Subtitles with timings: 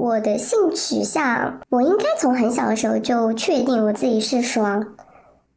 [0.00, 4.94] 我的性取向，我应该从很小的时候就确定我自己是双。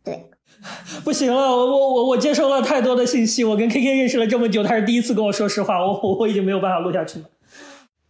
[0.04, 0.30] 对，
[1.06, 7.26] 不行了，我我我我接收了太多的信息，我跟 K K 认识了这么久，他是第一次跟我说实话，我我我已经没有办法录下去了。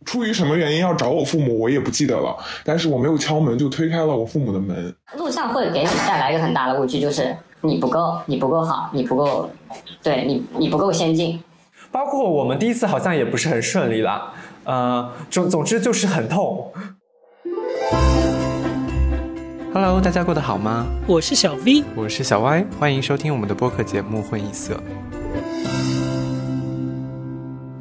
[0.06, 2.36] 出于什么原因要找我父母，我也不记得了。
[2.66, 4.94] 但是我没有敲门就推开了我父母的门。
[5.18, 9.48] 录像会给你带来一个很大的误区，就是你不够，你不够好，你不够，
[10.02, 11.40] 对你你不够先进。
[11.92, 14.34] 包括我们第一次好像也不是很顺利啦，
[14.66, 16.72] 呃，总总之就是很痛。
[19.74, 20.86] Hello，大家过得好吗？
[21.06, 24.76] 我是小 V，我是小 Y，欢迎收听我们的播客节目《混一色》。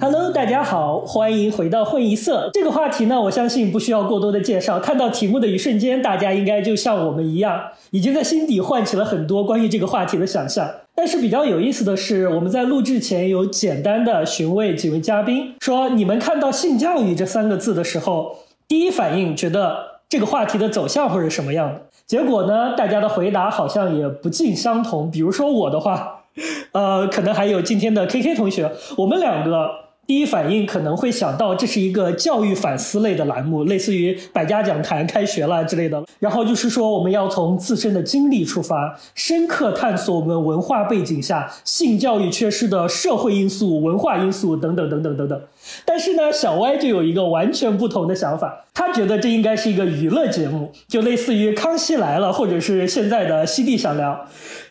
[0.01, 4.81] Hello，大家好，欢迎回到混一色这个话题呢，我相信不需要过多的介绍。
[4.81, 7.61] 看到题目的一瞬间，大家应该就像我们一样，
[7.93, 10.69] 已经在心底唤起了很多关于这个话题的想象。
[10.95, 18.37] 但是比较有意思的是，我们在录制前有简单的询问几位嘉宾，说你们看到性教育这三个字的时候，
[18.69, 21.83] 第一反应觉得这个话题的走向会是什么样的？
[22.07, 25.11] 结果呢，大家的回答好像也不尽相同。
[25.11, 26.25] 比如说我的话，
[26.73, 29.82] 呃，可能还有今天的 K K 同学，我们两个。
[30.13, 36.05] 第一反应可能会想到这是一个教育反思类的栏目，类似于百家讲坛开学了之类的。
[36.19, 45.41] 然后就是说，我们要从自身的经历出发，深刻探索我们文化背景下性教育缺失的社会因素、文化因素等等等等等等。
[45.87, 54.13] 但是呢，小歪就有一个完全不同的想法，他觉得这应该是一个娱乐节目，就类似于《康熙来了》或者是现在的《西地想聊》。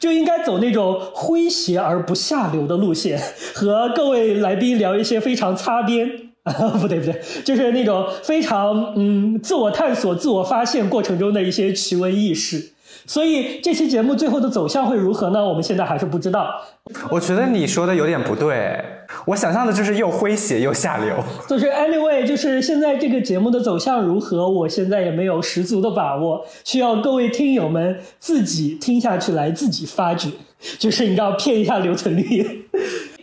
[0.02, 3.22] 就应该走那种诙谐而不下流的路线，
[3.54, 6.10] 和各位来宾聊一些非常擦边
[6.42, 12.72] 啊， 不对不对，就是那种非常嗯自我探索、自我发现过程中的一些奇闻异事。
[13.06, 15.44] 所以这期节目最后的走向会如何呢？
[15.44, 16.62] 我们现在还是不知道。
[17.10, 18.84] 我觉得你说的有点不对，
[19.26, 21.16] 我想象的就是又诙谐又下流。
[21.48, 30.30] 就是 anyway，就是现在这个节目的走向如何，我现在也没有十足的把握，需要各位听友们自己听下去来自己发掘。
[30.78, 32.68] 就是你知道骗一下留存率。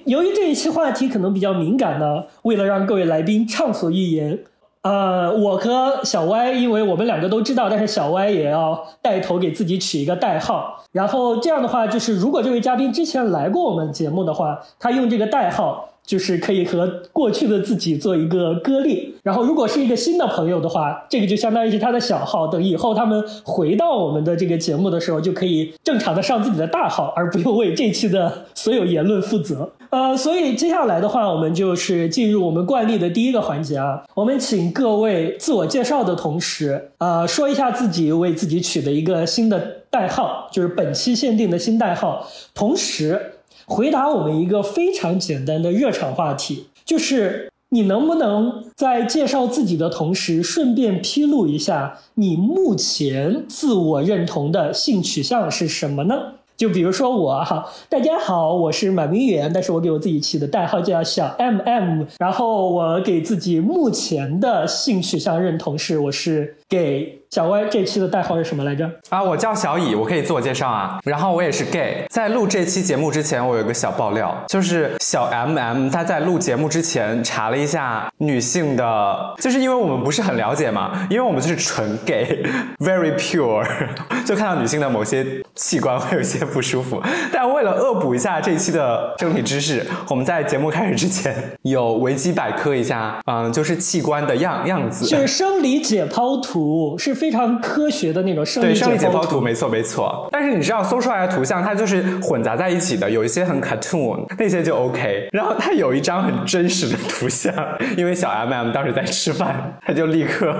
[0.05, 4.39] 由于这一期话题可能比较敏感呢，为了让各位来宾畅所欲言。
[4.83, 10.85] 呃，我和小歪，因为我们两个都知道，但是小歪也要带头给自己取一个代号。
[10.93, 15.89] 然后这样的话，就是如果这位嘉宾之前来过我们节目的话，他用这个代号。
[16.09, 22.47] 就是可以和过去的自己做一个割裂，然后如果是一个新的朋友的话，这个就相当于是他的小号。
[22.47, 29.71] 等以后他们回到我们的这个节目的时候，就可以正常的上自己的大号，而不用为这期的所有言论负责。
[29.91, 39.59] 呃，所以接下来的话，我们就是进入我们惯例的第一个环节啊，我们请各位自我介绍的同时，呃，说一下自己为自己取的一个新的
[39.91, 43.33] 代号，就是本期限定的新代号，同时。
[43.71, 56.15] 回答我们一个非常简单的热场话题，就是你能不能在介绍自己的同时，顺便披露一下你目前自我认同的性取向是什么呢？
[56.59, 67.18] 就比如说我哈，大家好，我是马明远，但是我给我自己起的代号叫小 M M，然后我给自己目前的性取向认同是我是 gay。
[67.31, 68.91] 小歪这期的代号是什么来着？
[69.11, 70.99] 啊，我叫小乙，我可以自我介绍啊。
[71.05, 72.03] 然后我也是 gay。
[72.09, 83.63] 在录这期节目之前，我有个小爆料，就是小 M M 他在录节目之前查了一下女性的，就是因为我们不是很了解嘛，因为我们就是纯 gay，very pure，
[84.25, 86.99] 就看到女性的某些器官会有些不舒服。
[87.31, 97.18] 但为了恶补一下这期的生理知识，我们在节目开始之前有维基百科一下，嗯，就是器官的样样子，是生理解剖图是。
[97.19, 100.29] 非常科学的那种生理解剖图，没错没错。
[100.31, 105.29] 但是你知道搜出来的图像，它就是混杂在一起的，有一些很 cartoon，那些就 OK。
[105.33, 107.53] 然后它有一张很真实的图像，
[107.97, 110.55] 因为小 M M 当时在吃饭，他就立刻，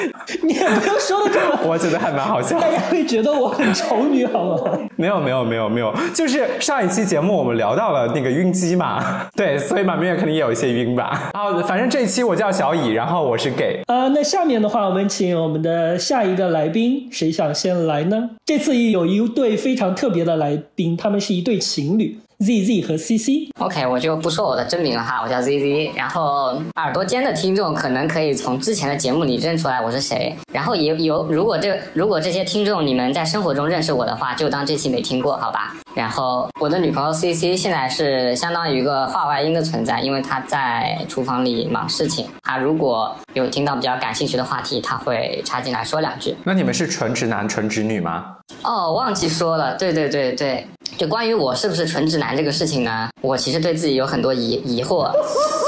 [0.42, 2.58] 你也不用说的这么， 我觉得还蛮好笑。
[2.60, 4.78] 大家会觉得我很丑女好吗？
[4.96, 11.30] 没有没有没有没有，就是上一期节目我们聊到了那个晕机嘛，对，所以马明月肯定也有一些晕吧。
[11.32, 13.80] 啊反正这一期我叫小乙，然后我是 gay。
[13.88, 15.32] 呃，那下面的话我们请。
[15.42, 18.30] 我们的下一个来宾，谁想先来呢？
[18.44, 22.16] 这次有一对非常特别的来宾，他们是一对情侣。
[22.42, 25.92] Z Z 和 C C，OK，我就不说我的真名了哈，我叫 Z Z。
[25.96, 30.34] 然后耳朵尖的听众可能可以从之前的节目里认出来我是谁。
[30.52, 35.74] 然后也有，如果这如果这些听众你们在生活中认识我的话，就当这期没听过，好吧？
[35.94, 42.26] 然后我的女朋友 C C 现在是相当于一个话外音的存在，因为她在厨房里忙事情。
[42.42, 46.34] 她如果有听到比较感兴趣的话题，她会插进来说两句。
[46.44, 48.36] 那你们是纯直男、纯直女吗？
[48.62, 50.66] 哦，忘记说了，对对对对。
[50.98, 55.10] 就关于我是不是纯直男这个事情呢，我其实对自己有很多疑疑惑。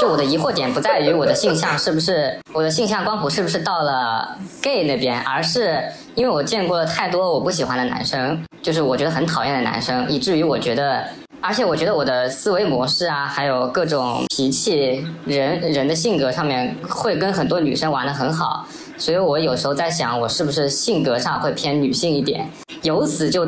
[0.05, 5.83] 我的疑惑点不在于我的性向是不是我的性向光谱是不是到了 gay 那边，而是
[6.15, 11.05] 因为我见过了太多我不喜欢的男生，就是我觉得很讨厌的男生，以至于我觉得，
[11.41, 18.67] 而且我觉得我的思维模式啊，还有各种脾气、人人的性格上面会跟很多女生玩的很好，
[18.97, 22.49] 所以我有时候在想，我是不是性格上会偏女性一点，
[22.83, 23.47] 由此就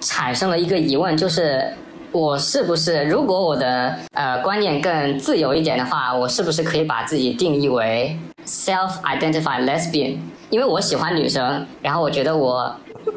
[0.00, 1.72] 产生了一个疑问，就是。
[2.12, 10.18] 我是不是，如果我的呃观念更自由一点的话，我是不是可以把自己定义为 self-identified lesbian？
[10.50, 12.74] 因为我喜欢女生，然后我觉得我，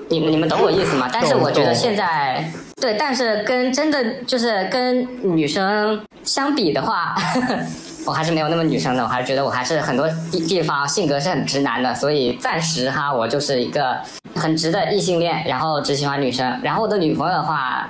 [0.09, 1.09] 你你们懂我意思吗？
[1.11, 2.47] 但是我觉得现在
[2.79, 7.15] 对，但是跟真的就是跟女生相比的话，
[8.05, 13.97] 我还是没有那么女生的，我还是觉得我还是很多地地方性格是很直男的，所以暂时哈，我就是一个
[14.35, 16.59] 很直的异性恋，然后只喜欢女生。
[16.61, 17.89] 然后我的女朋友的话。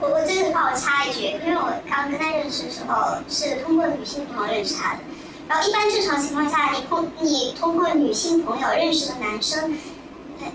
[0.00, 5.00] 我我这个的话，我插一句，因为我刚跟他认识的时候是通过女性朋友认识他的，
[5.48, 9.76] 然后一般正常情况下，你通你通过女性朋友认识的男生，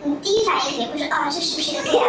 [0.03, 2.07] 你第一反应肯定会 说啊，这是不是一个 gay 啊？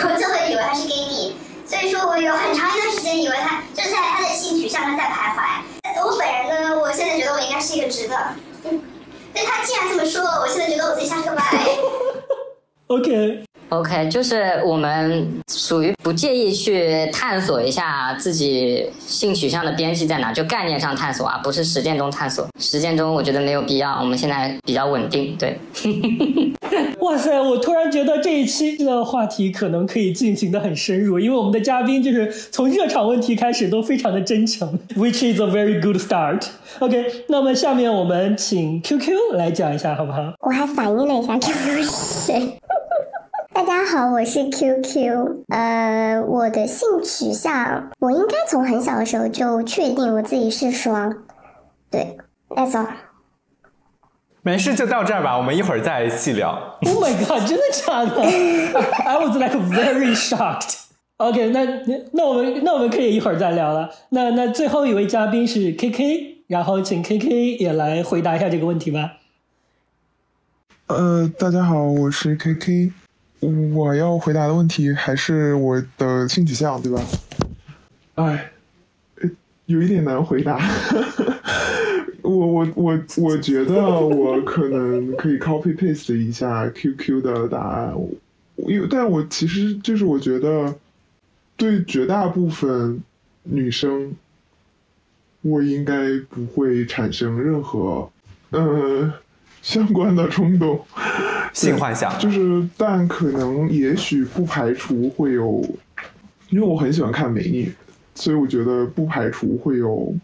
[0.00, 5.62] 然后就会以为他是 gay 蜜，所以说我有很长一段时间以为他就是在他的性取向上在徘徊。
[6.04, 8.16] 我本人呢，我现在觉得我应该是一个直的，
[8.64, 8.82] 嗯，
[9.32, 11.44] 但他既然这么说，我现在觉得我自己像是个 bi。
[12.88, 13.44] OK。
[13.70, 22.46] OK，就是我们属于不介意去探索一下自己性取向的边际在哪，就概念上探索啊，不是实践中探索。
[22.58, 25.36] 实践中我觉得没有必要，我们现在比较稳定。
[25.38, 25.58] 对。
[27.00, 36.42] 哇塞，我突然觉得这一期的话题可能可以进行的很深入，因为我们的嘉宾就是从热场问题开始都非常的真诚，which is a very good start。
[36.80, 40.32] OK，那么下面我们请 QQ 来讲一下好不好？
[40.40, 42.58] 我还反应了一下 QQ 是谁。
[43.58, 45.46] 大家好，我是 QQ。
[45.48, 51.12] 呃，我的性取向，我应该从很小的时候就确定我自己是双。
[51.90, 52.16] 对
[52.50, 52.86] ，That's all。
[54.42, 56.78] 没事，就到这儿吧，我们一会儿再细聊。
[56.82, 58.22] Oh my god，真的假的
[59.04, 60.82] ？I was like very shocked。
[61.16, 61.64] OK，那
[62.12, 63.90] 那我们那我们可以一会儿再聊了。
[64.10, 69.14] 那那最后一位嘉宾是 KK，然后请 KK 也来回答一下这个问题吧。
[70.86, 72.92] 呃，大家好，我是 KK。
[73.40, 77.00] 我要回答的问题还是我的性取向，对吧？
[78.16, 78.50] 哎，
[79.66, 80.58] 有一点难回答。
[82.22, 87.94] 我我我我觉得我可能可以 copy paste 一下 QQ 的答案，
[88.56, 90.74] 因为但我其实就是我觉得
[91.56, 93.02] 对绝大部分
[93.44, 94.14] 女生，
[95.42, 98.10] 我应该不会产生任何
[98.50, 99.10] 呃
[99.62, 100.84] 相关的冲动。
[101.58, 105.64] 性幻想就是，但可能也许不排除会有，
[106.50, 107.72] 因为我很喜欢看美女，
[108.14, 110.14] 所以我觉得不排除会有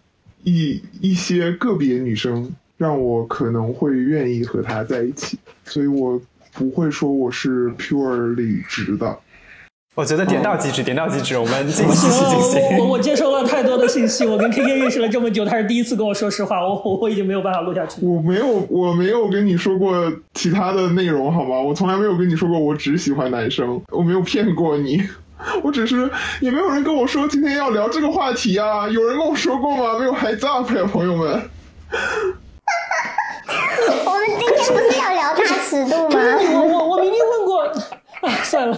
[0.44, 6.20] 一一些个别女生让我可能会愿意和她在一起，所以我
[6.52, 9.18] 不会说我是 purely 直的。
[9.96, 12.78] 我觉得点到即止，点到即止，我们进行进行。
[12.78, 18.04] 我我接收了太多的信息，我跟 K K 认识了这么久，他是第一次跟我说实话，我我我已经没有办法录下去。
[18.04, 21.60] 我没有我没有跟你说过其他的内容好吗？
[21.60, 25.00] 我从来没有跟你说过我只喜欢男生，我没有骗过你，
[25.62, 29.96] 我只是也没有人跟我说今天要聊这个话题啊，有人跟我说过吗？
[30.00, 31.40] 没有 heads up 呀，朋友们。
[34.04, 36.18] 我们今天不是要聊大尺度吗？
[36.52, 37.62] 我我我明明问过，
[38.28, 38.76] 啊，算了。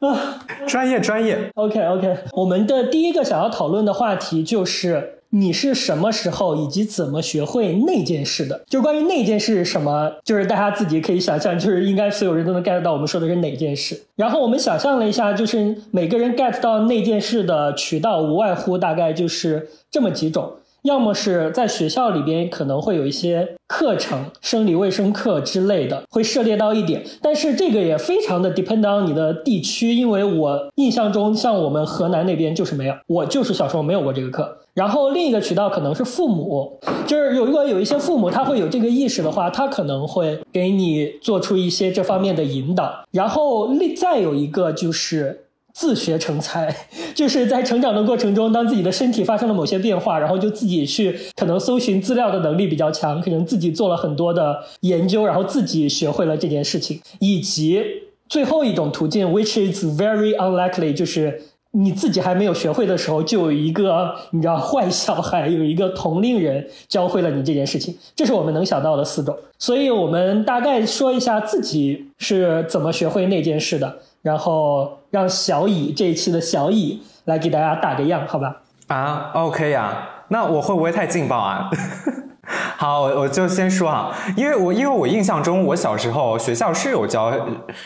[0.06, 8.62] 啊，专业专业，OK OK，我们的第一个想要讨论的话题就是你是什么时候以及怎么学会那件事的？
[8.66, 14.00] 就关于那件事什么，就是大家自己可以想象，就是应该所有人都能 get 到我们说的是哪件事。
[14.16, 20.50] 然后我们想象了一下，就是每个人 get 到那件事的渠道无外乎大概就是这么几种。
[20.82, 34.56] 要么是在学校里边可能会有一些课程，生理卫生课之类的，会涉猎到一点，但是这个也非常的 depend on 你的地区，因为我印象中像我们河南那边就是没有，我就是小时候没有过这个课。
[34.72, 43.04] 然后另一个渠道可能是父母，就是有如果有一些父母他会有这个意识的话，他可能会给你做出一些这方面的引导。
[43.10, 45.44] 然后另再有一个就是。
[45.80, 46.76] 自学成才，
[47.14, 57.00] 就是在成长的过程中，当自己的身体发生了某些变化，然后就自己去可能搜寻资料的能力比较强，可能自己做了很多的研究，然后自己学会了这件事情。
[57.18, 57.82] 以及
[58.28, 61.40] 最后一种途径，which is very unlikely，就是
[61.72, 67.96] 你自己还没有学会的时候，就有一个你知道坏小孩，有一个同龄人教会了你这件事情。
[68.16, 69.36] 这是我们能想到的四种。
[69.58, 73.98] 所以我们大概说一下自己是怎么学会那件事的。
[74.22, 78.60] 然后让小乙这一期的小乙来给大家打个样，好吧？
[78.88, 81.70] 啊，OK 呀，那我会不会太劲爆啊？
[82.76, 87.32] 好，我我就先说啊，因为我因为我印象中，我小时候学校是有教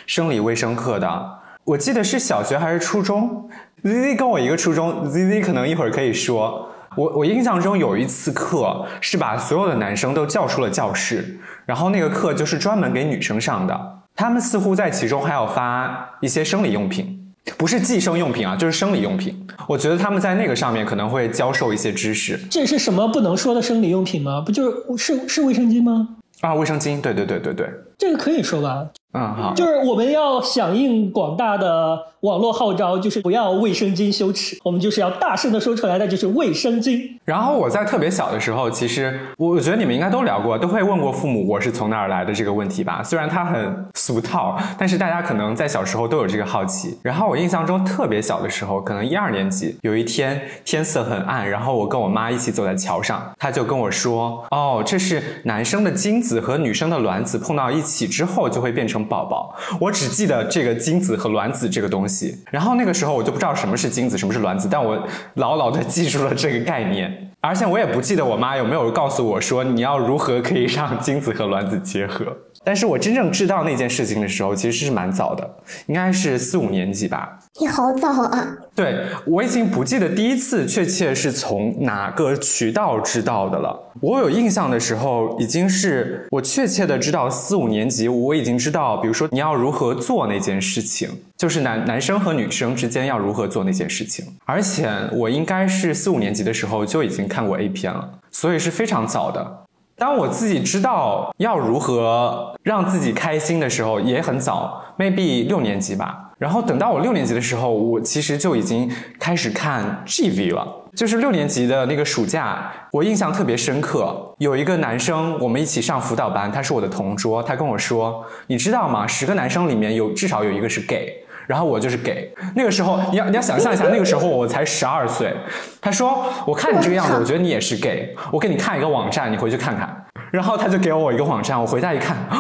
[0.07, 3.49] 生理卫生课的，我记得是小学还是初中。
[3.85, 6.71] Z Z 跟我一个初中，Z Z 可能一会儿可以说。
[6.97, 13.79] 我我印象中有一次课是把所有的男生都叫出了教室，然后那个课就是专门给女生上的，
[14.15, 17.21] 他们似乎在其中还要发一些生理用品。
[17.59, 19.47] 不是计生用品啊，就是生理用品。
[19.69, 22.39] 我觉得他们在那个上面可能会教授一些知识。
[22.51, 24.41] 这是什么不能说的生理用品吗？
[24.41, 26.09] 不就是是是卫生巾吗？
[26.41, 28.87] 啊，卫生巾，对对对对对，这个可以说吧。
[29.15, 37.09] 嗯，好，就是我们要响应广大的网络号召，就是不要卫生巾羞耻，我们就是要大声的说出来，那就是卫生巾。
[37.25, 43.03] 然后我在特别小的时候，其实我觉得你们应该都聊过，都会问过父母我是从哪儿来的这个问题吧。
[43.05, 46.99] 虽然它很俗套，但是大家可能在小时候都有这个好奇。
[47.03, 65.01] 然后我印象中特别小的时候，可能一二年级，有一天天色很暗，然后我跟我妈一起走在桥上，她就跟我说：“哦，这是男生的精子和女生的卵子碰到一起之后就会变成宝宝。”我只记得这个精子和卵子这个东西，然后那个时候我就不知道什么是精子，什么是卵子，但我
[65.35, 72.27] 牢牢的记住了这个概念，而且我也不记得我妈有没有告诉我说你要如何可以让精子和卵子结合。
[72.67, 75.49] 但是我真正知道那件事情的时候，其实是蛮早的，
[75.87, 77.39] 应该是四五年级吧。
[77.61, 78.57] 你好早啊！
[78.75, 83.79] 对我已经不记得第一次确切是从哪个渠道知道的了。
[84.01, 94.25] 我有印象的时候，已经是我确切的知道四五年级，我已经知道，比如说你要如何做那件事情，就是男男生和女生之间要如何做那件事情。
[94.45, 99.65] 而且我应该是四五年级的时候就已经看过 A 片了，所以是非常早的。
[99.97, 106.24] 当我自己知道要如何让自己开心的时候，也很早，maybe 六年级吧。
[106.39, 110.67] 然后等到我六年级的时候，我其实就已经开始看 GV 了。
[110.95, 114.35] 就是六年级的那个暑假，我印象特别深刻。
[114.39, 117.43] 有一个男生，我们一起上辅导班，他是我的同桌。
[117.43, 119.05] 他跟我说：“你知道吗？
[119.05, 121.13] 十个男生里面有至少有一个是 gay。”
[121.47, 122.33] 然后我就是 gay。
[122.55, 125.35] 那个时候，你要你要想象一下，那个时候我才十二岁。
[125.81, 128.15] 他说：“我看你这个样子，我觉得你也是 gay。
[128.31, 132.39] 我给你看一个网站，你回去看看。”然后他就给我一个网站，我回家一看啊，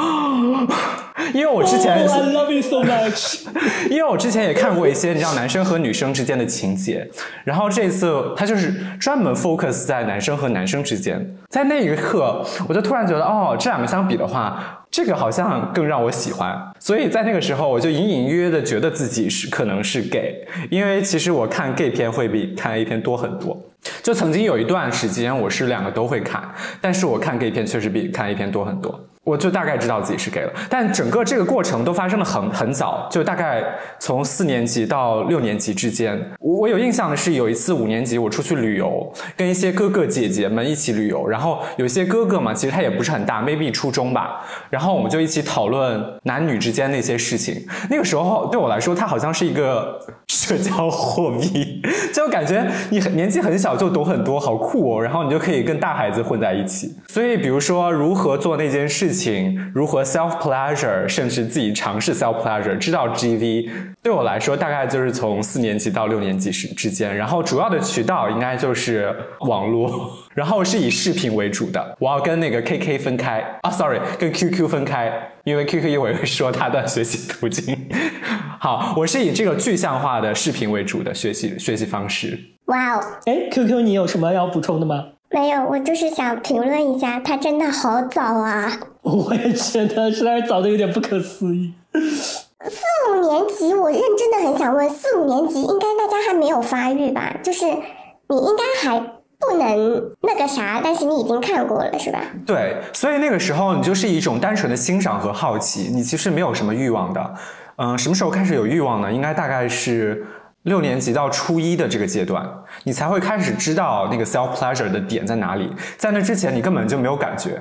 [1.33, 3.43] 因为我之前 I love you so much，
[3.89, 7.09] 因为我之前也看过一些你知道男生和女生之间的情节，
[7.45, 14.81] 然后这次他就是专门 focus 在男生和男生之间，在那一刻，我就突然觉得，哦，这两个相比的话。
[14.95, 23.61] 这个好像更让我喜欢，所以在那个时候，我就隐隐约约的觉得自己是可能是 gay，因为其实我看 gay 片会比看 A 片多很多。
[24.05, 26.45] 就曾经有一段时间，我是两个都会看，
[26.81, 29.01] 但是我看 gay 片确实比看 A 片多很多。
[29.25, 33.65] 我就大概知道自己是 gay 了，但整个这个过程都发生的很很早，就大概
[33.99, 36.21] 从四年级到六年级之间。
[36.39, 47.67] 我我有印象的是有一次五年级我出去旅游，跟一些哥哥姐姐们一起旅游，然后有些哥哥嘛，其实他也不是很大，maybe 初中吧，然后我们就一起讨论男女之间那些事情。
[47.89, 51.81] 那个时候对我来说，他好像是一个社交货币，
[52.13, 56.95] 就感觉你很年纪很小就懂很多，好酷哦，然后你就可以跟大孩子混在一起。
[57.09, 59.14] 所以比如说如何做那件事。
[59.15, 63.71] 情如何 self pleasure，甚至自己尝试 self pleasure，知道 GV，
[64.03, 71.97] 对我来说大概就是从四年级到六年级时之间，然后主要的渠道应该就是网络， 然后是以视频为主的。
[72.01, 75.13] 我要跟那个 KK 分开啊，sorry，跟 QQ 分开，
[75.45, 77.77] 因为 QQ 一会儿会说他的学习途径。
[78.59, 82.39] 好，我是以这个具象化的视频为主的学习学习方式。
[82.67, 85.05] 哇哦，哎，QQ，你有什么要补充的吗？
[85.31, 88.73] 没有，我就是想评论一下，他真的好早啊！
[89.05, 91.73] 我也觉得实在是早的有点不可思议。
[91.93, 97.33] 四五年级，我认真的很想问，四五年级应该大家还没有发育吧？
[97.43, 102.21] 就是你应该还不能那个啥，但是你已经看过了，是吧？
[102.47, 107.35] 对，所以那个时候你就是一种单纯的欣赏和好奇，你其实没有什么欲望的。
[107.77, 109.13] 嗯，什么时候开始有欲望呢？
[109.13, 110.27] 应该大概是。
[110.65, 112.43] 六年级到初一的这个阶段，
[112.85, 115.71] 你才会开始知道那个 self pleasure 的点在哪里。
[115.99, 117.61] 在那之前，你根本就没有感觉，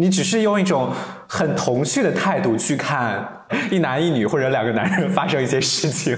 [0.00, 0.90] 你只是用一种
[1.28, 6.16] 很童趣的态度去看一男一女或者两个男人发生一些事情。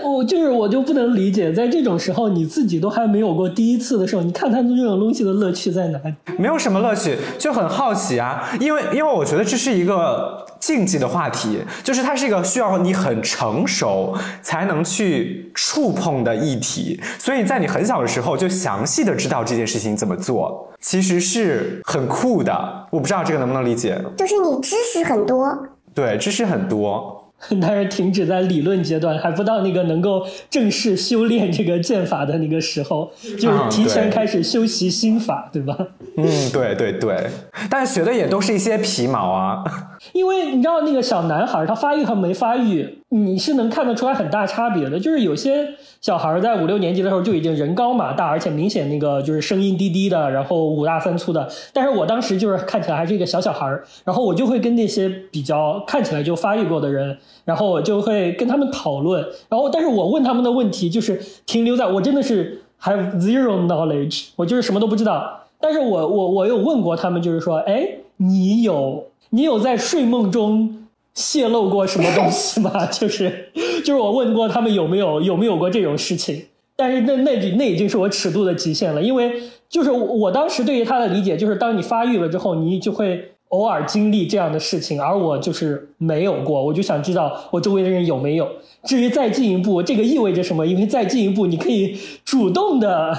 [0.00, 6.14] 那 我就是我就不能理解，在这种时候你自己都还没有过第一次的时候，你看他们这种东西的乐趣在哪里？
[6.38, 8.50] 没有什么乐趣，就很好奇啊。
[8.60, 22.86] 因为因为我觉得这是一个禁忌的话题，就是它是一个需要你很成熟才能去触碰的议题，所以在你很小的时候就详细的知道这件事情怎么做，其实是很酷的。
[22.90, 24.00] 我不知道这个能不能理解？
[24.16, 25.48] 就是你知识很多，
[25.94, 27.18] 对，知识很多。
[27.60, 35.76] 但是停止在理论阶段，还不到那个能够正式修炼这个剑法的那个时候，就是提前开始修习心法，对吧？
[36.16, 37.28] 嗯，对对对，
[37.68, 39.64] 但学的也都是一些皮毛啊。
[40.12, 44.98] 因为你知道那个小男孩他发育和没发育，你是能看得出来很大差别的。
[44.98, 45.68] 就是有些
[46.00, 51.48] 小孩在五六年级的时候就已经人高马大，而且明显那个就是声音低低的，然后五大三粗的。
[51.72, 53.66] 但是我当时就是看起来还是一个小小孩
[54.04, 59.22] 然后我就会跟那些比较看起来就发育过的人，然后我就会跟他们讨论。
[59.48, 65.40] 然后，但是我问他们的问题就是停留在我真的是 have zero knowledge，我就是什么都不知道。
[65.60, 69.04] 但是我我我有问过他们，就是说，哎，你有？
[69.34, 72.84] 你有在睡梦中泄露过什么东西吗？
[72.92, 73.50] 就是
[73.82, 76.44] 就是我问过他们有没有有没有过这种事情，
[76.76, 79.32] 但是那那那已经是我尺度的极限了，因为
[79.70, 88.46] 就是我当时对于他的理解就是，当你发育了之后，你就会偶尔经历这样的事情，而我就是没有过，我就想知道我周围的人有没有。
[88.84, 90.66] 至于再进一步，这个意味着什么？
[90.66, 93.16] 因为再进一步，你可以主动的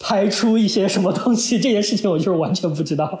[0.00, 3.18] 排出一些什么东西，这件事情我就是完全不知道。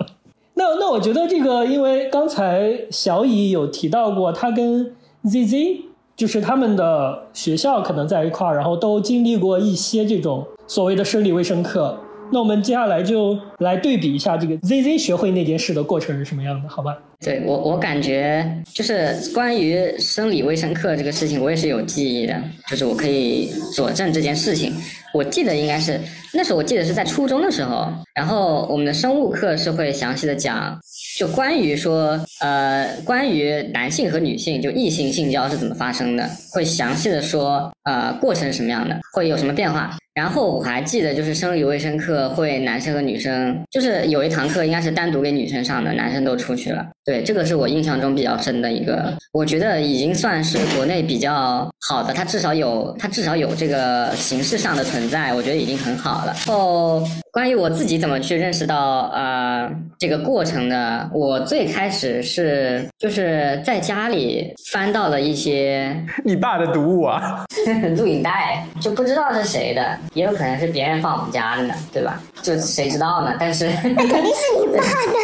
[0.64, 4.90] 那那我觉得这个，因为刚才小乙有提到过，他跟
[5.24, 5.82] ZZ
[6.16, 11.98] 就是他们的学校可能在一块儿，然后都经历过一些这种所谓的生理卫生课。
[12.34, 16.98] 那我们接下来就来对比一下这个 ZZ 学会那件事的过程是什么样的，好吧？
[17.20, 22.34] 对我，我感觉就是关于生理卫生课这个事情，我也是有记忆的，
[22.66, 24.74] 就是我可以佐证这件事情。
[25.14, 26.00] 我记得应该是
[26.32, 27.86] 那时候，我记得是在初中的时候，
[28.16, 30.76] 然后我们的生物课是会详细的讲，
[31.16, 39.96] 就关于说，呃，关于男性和女性就异性性交是怎么发生的，会详细的说，呃，过程是什么样的，会有什么变化。
[40.14, 46.86] 然后我还记得，就是生理卫生课会男生和女生，就是有一堂课应该是单独给女生上的，男生都出去了。
[47.04, 56.34] 对，这个是我印象中比较深的一个，我觉得已经算是国内比较好的，它至少有它至少有这个形式上的存在，我觉得已经很好了。
[56.46, 57.02] 然后
[57.32, 59.68] 关于我自己怎么去认识到呃
[59.98, 61.10] 这个过程呢？
[61.12, 67.44] 我最开始是就是在家里翻到了一些你爸的读物啊，
[67.98, 69.98] 录影带，就不知道是谁的。
[70.12, 72.20] 也有可能是别人放我们家的呢，对吧？
[72.42, 73.34] 就谁知道呢？
[73.38, 75.14] 但是那肯定是你爸的。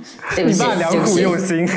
[0.34, 1.68] 对不起，良苦用心。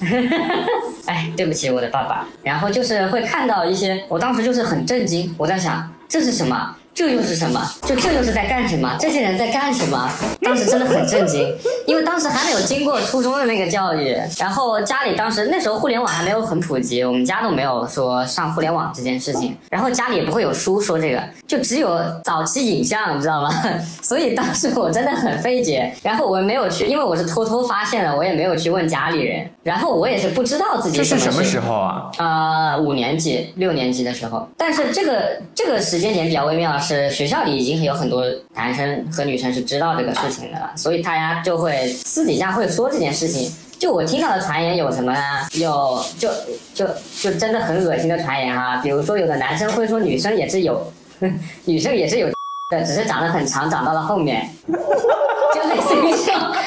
[1.06, 2.26] 哎，对不起，我的爸爸。
[2.42, 6.76] 然后就是会看到一些，我当时就是很震惊，我在想这是什么。
[7.00, 7.58] 这又是什么？
[7.80, 8.94] 就这又是在干什么？
[9.00, 10.06] 这些人在干什么？
[10.42, 11.50] 当时真的很震惊，
[11.86, 23.50] 因为当时还没有经过初中的那个教育，然后家里当时那时候互联网还没有很普及，我们家都没有说上互联网这件事情，然后家里也不会有书说这个，就只有早期影像，你知道吗？
[24.04, 32.10] 所以当时我真的很费解，然后我没有去，因为我是偷偷发现的，我也没有去问家里人，然后我也是不知道自己这是什么时候啊？
[32.18, 36.78] 呃，五年级、六年级的时候，但是这个这个时间点比较微妙。
[36.96, 38.24] 是学校里已经有很多
[38.54, 43.52] 男生和女生是知道这个事情的了，所以大家就会私底下会说这件事情。
[43.78, 45.20] 就我听到的传言有什么呢？
[45.52, 46.28] 有就
[46.74, 46.84] 就
[47.20, 50.92] 就真的很恶心的传言哈，比如说有的男生会说女生也是有，
[51.64, 52.28] 女生也是有
[52.70, 56.10] 的，只是长得很长，长到了后面，就类似于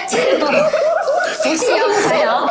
[0.09, 0.49] 这种
[1.43, 2.49] 不信谣不传谣。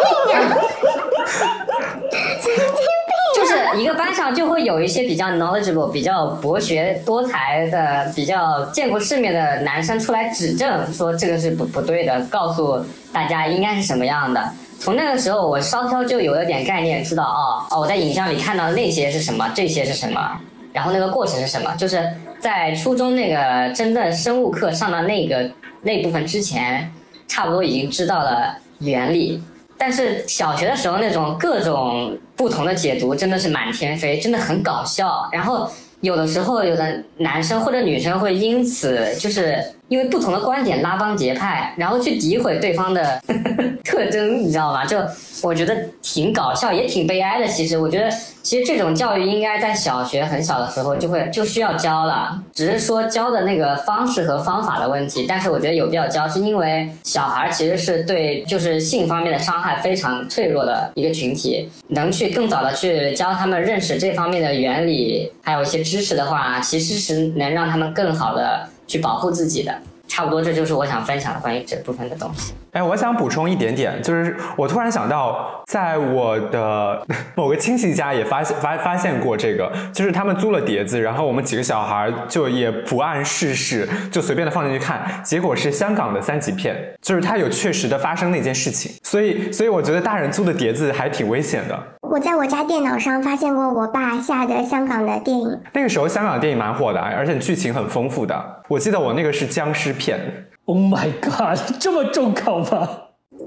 [3.82, 12.80] 一个班上就会有一些比较 knowledgeable、比较博学多才的、比较见过世面的男生出来指正，说这个是不不对的，告诉
[13.12, 14.40] 大家应该是什么样的。
[14.78, 20.38] 从那个时候，我稍稍就有了点概念，知道哦哦，我在影像里看到那些是什么，这些是什么，
[20.72, 21.74] 然后那个过程是什么。
[21.74, 25.50] 就是在初中那个真正生物课上到那个
[25.82, 26.88] 那部分之前，
[27.26, 29.42] 差不多已经知道了原理。
[29.84, 35.28] 但是小学的时候那种各种不同的解读真的是满天飞，真的很搞笑。
[35.32, 35.68] 然后
[36.02, 39.60] 有的时候有的男生或者女生会因此就是
[39.92, 43.20] 因为不同的观点拉帮结派，然后去诋毁对方的
[43.84, 44.86] 特征，你知道吗？
[44.86, 44.96] 就。
[45.42, 47.48] 我觉得挺搞笑，也挺悲哀的。
[47.48, 48.08] 其实，我觉得，
[48.44, 55.26] 其实这种教育应该在小学很小的时候就会就需要教了，只是说教的那个方式和方法的问题。
[55.28, 69.74] 但是，我觉得有必要教，是因为小孩其实是对就是性方面的伤害非常脆弱的一个群体，能去更早的去教他们认识这方面的原理，还有一些知识的话，其实是能让他们更好的去保护自己的。
[70.08, 72.52] 差不多这就是我想分享的关于这部分的东西。
[72.72, 77.02] 哎，我想补充一点点，就是我突然想到，在我的
[77.34, 91.82] 某个亲戚家也发现发发现过这个，就是他们租了碟子，然后我们几个小孩就也不谙世事，就随便的放进去看，结果是香港的三级片，就是它有确实的发生那件事情，所以所以我觉得大人租的碟子还挺危险的。
[92.12, 98.62] 我在我家电脑上发现过我爸下的香港的电影，那个时候香港电影蛮火的，而且剧情很丰富的。
[98.68, 100.20] 我记得我那个是僵尸片。
[100.66, 101.58] Oh my god！
[101.80, 102.86] 这么重口吗？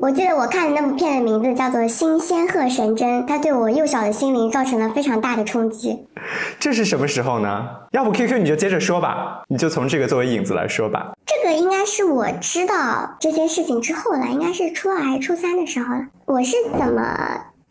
[0.02, 6.08] 我记得我看的那部片的名字叫做《新仙鹤神针》，它对我幼小的心灵造成了非常大的冲击。
[6.60, 7.68] 这是什么时候呢？
[7.92, 11.12] 要不 QQ 你就接着说吧，你就从这个作为引子来说吧。
[11.24, 16.08] 这个应该是我知道这件事情之后了，应该是初二还是初三的时候了。
[16.26, 17.06] 我是怎么？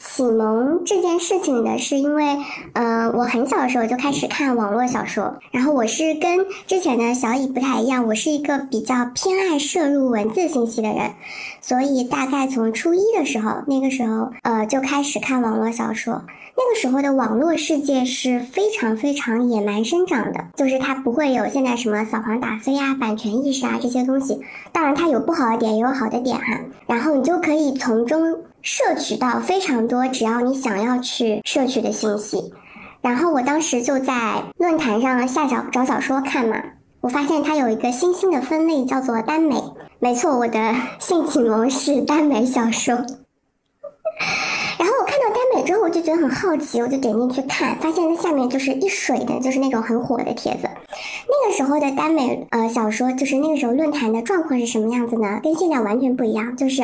[0.07, 2.37] 启蒙这件事情的是因为，
[2.75, 11.13] 呃，我很小的时候就开始看网络小说，然后我是跟之前的小乙不太一样，我是一个比较偏爱摄入文字信息的人，
[11.61, 16.23] 所以大概从初一的时候，那个时候，呃，就开始看网络小说。
[16.57, 24.41] 那个时候的网络世界是非常非常野蛮生长的，就是它不会有现在什么扫黄打非啊、版权意识啊这些东西。
[24.71, 26.61] 当然，它有不好的点，也有好的点哈。
[26.87, 28.37] 然后你就可以从中。
[28.65, 32.55] 摄取到非常多，只要你想要去摄取的信息。
[33.03, 36.57] 然后我当时就在论坛上下小找小说看嘛，
[37.03, 39.63] 我发现它有一个新兴的分类叫做耽美。
[39.99, 43.05] 没错，我的性启蒙是耽美小说。
[44.77, 50.69] 然后我看到耽美之后，我就觉得很好奇，我就点进去看，发现它下面就是一水的，就是那种很火的帖子。
[51.27, 55.41] 那个时候的耽美呃小说，就是那个时候论坛的状况是什么样子呢？
[55.43, 56.57] 跟现在完全不一样。
[56.57, 56.83] 就是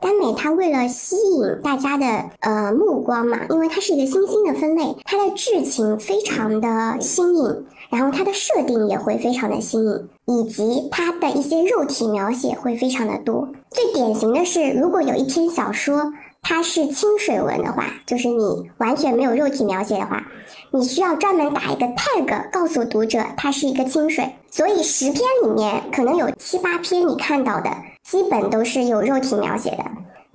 [0.00, 2.06] 耽美它为了吸引大家的
[2.40, 13.48] 呃目光嘛，因为它是一个新兴的分类，它的剧情非常的新颖，然后它的设定也会非常的新颖，以及它的一些肉体描写会非常的多。
[13.70, 16.12] 最典型的是，如果有一篇小说。
[16.42, 20.26] 它是清水文的话，就是你完全没有肉体描写的话，
[20.72, 24.34] 你需要专门打一个 tag 告诉读者它是一个清水。
[24.50, 27.70] 所以十篇里面可能有七八篇你看到的
[28.02, 29.84] 基本都是有肉体描写的，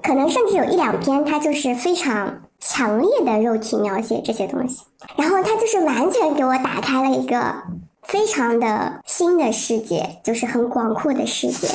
[0.02, 4.84] 可能甚至有一两篇它就是非常强烈的肉体描写这些东西。
[5.18, 7.56] 然后它就是完全给我打开了一个
[8.04, 11.68] 非常的新的世界，就是很广阔的世界。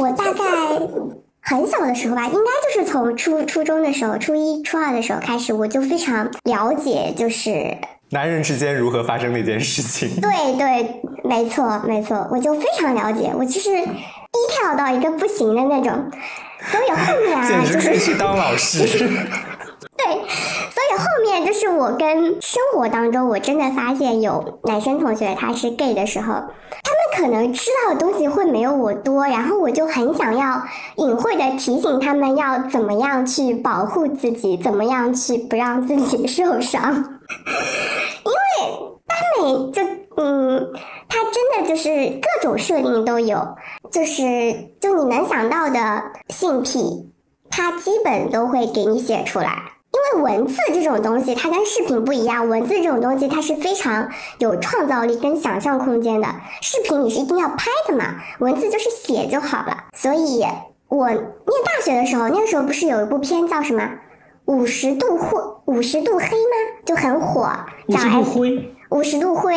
[0.00, 0.42] 我大概。
[1.48, 7.76] 很小的时候吧，应该就是从初初中的时候，初一、初二的时候开始，我就非常了解，就是
[8.10, 10.20] 男人之间如何发生那件事情。
[10.20, 16.10] 对对，没错没错，我就非常了解，我其实低跳到一个不行的那种，
[16.68, 19.08] 所以后面啊， 就是去当老师。
[19.96, 26.50] 对，所以后面就是我跟生活当中，我真的发现有男生同学他是 gay 的时候，他们
[27.16, 30.62] 可能知道的东西会没有我多，然后我就很想要
[30.96, 36.92] 隐晦的提醒他们要怎么样去保护自己，怎么样去不让自己受伤，
[38.24, 39.82] 因为耽美就
[40.18, 40.72] 嗯，
[41.08, 43.56] 它真的就是各种设定都有，
[43.90, 47.10] 就是就你能想到的性癖，
[47.50, 49.72] 它基本都会给你写出来。
[49.96, 52.46] 因为文字这种东西，它跟视频不一样。
[52.46, 56.28] 文字这种东西，它是非常有创造力跟想象空间的。
[56.60, 59.84] 视频你是一定要拍的嘛，文字就是写就好了。
[59.94, 60.44] 所以
[60.88, 61.22] 我念
[61.64, 63.82] 大学的时候，那个时候不是有一部片叫什么
[64.44, 66.82] 《五十度灰五十度黑》吗？
[66.84, 67.48] 就很火，
[67.88, 69.54] 五十度灰，五十度灰，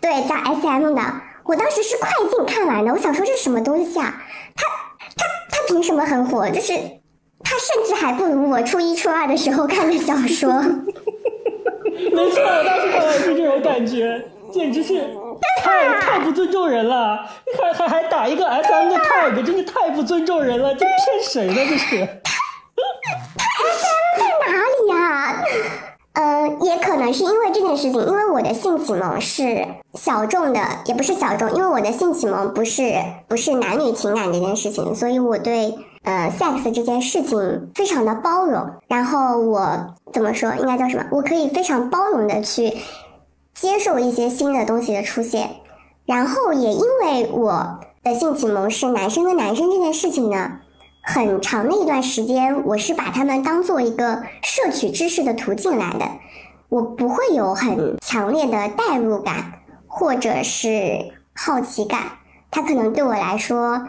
[0.00, 1.02] 对，叫 S M 的。
[1.44, 4.22] 我当时是快进看完的，我想说这是什么东西啊？
[4.54, 4.66] 他
[5.16, 6.48] 他他凭什么很火？
[6.48, 6.99] 就是。
[7.42, 10.52] 他甚至还不如我初一、初二的时候看的小说。
[12.12, 15.06] 没错，我当时看也是这种感觉，简直是
[15.62, 17.18] 太太不尊重人了！
[17.58, 20.74] 还还还打一个 S M 的 tag，真是太不尊重人了！
[20.74, 21.54] 这骗谁呢？
[21.54, 22.08] 这是？
[23.36, 25.44] 他 S M 在哪里呀？
[26.12, 32.94] 呃，也可能是因为这件事情，因为我的性启蒙是小众的，也不是小众，因为我的性启蒙不是
[33.28, 35.74] 不是男女情感这件事情，所以我对。
[36.02, 41.04] 呃，sex 这件事情非常的包容，然后我怎么说，应该叫什么？
[41.10, 42.72] 我可以非常包容的去
[43.54, 45.50] 接受一些新的东西的出现，
[46.06, 50.60] 然后也因为我的性启蒙是男生跟男生这件事情呢，
[51.02, 56.06] 很长的一段时间，我是把他们当做一个摄取知识的途径来的，
[56.70, 59.52] 我不会有很强烈的代入感
[59.86, 62.00] 或者是好奇感，
[62.50, 63.86] 它可能对我来说。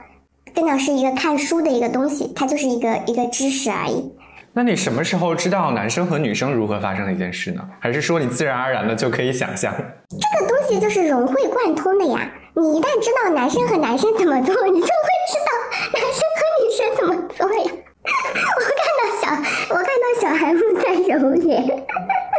[0.53, 4.11] 更像是一个看书的一个东西，它就是一个一个知识而已。
[4.53, 7.61] 那你什么时候知道男生和女生如何发生的一件事呢？
[7.79, 9.73] 还是说你自然而然的就可以想象？
[10.09, 12.29] 这个东西就是融会贯通的呀。
[12.53, 15.51] 你一旦知道男生和男生怎么做，你就会知道
[15.93, 17.71] 男生和女生怎么做呀。
[18.03, 19.23] 我看到小，
[19.69, 21.85] 我看到小孩子在揉脸。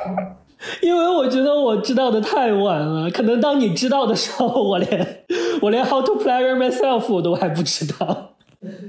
[0.80, 5.24] 因为我觉得我知道的太晚了，可能当你知道的时候，我连
[5.60, 8.34] 我连 how to pleasure myself 我都还不知道。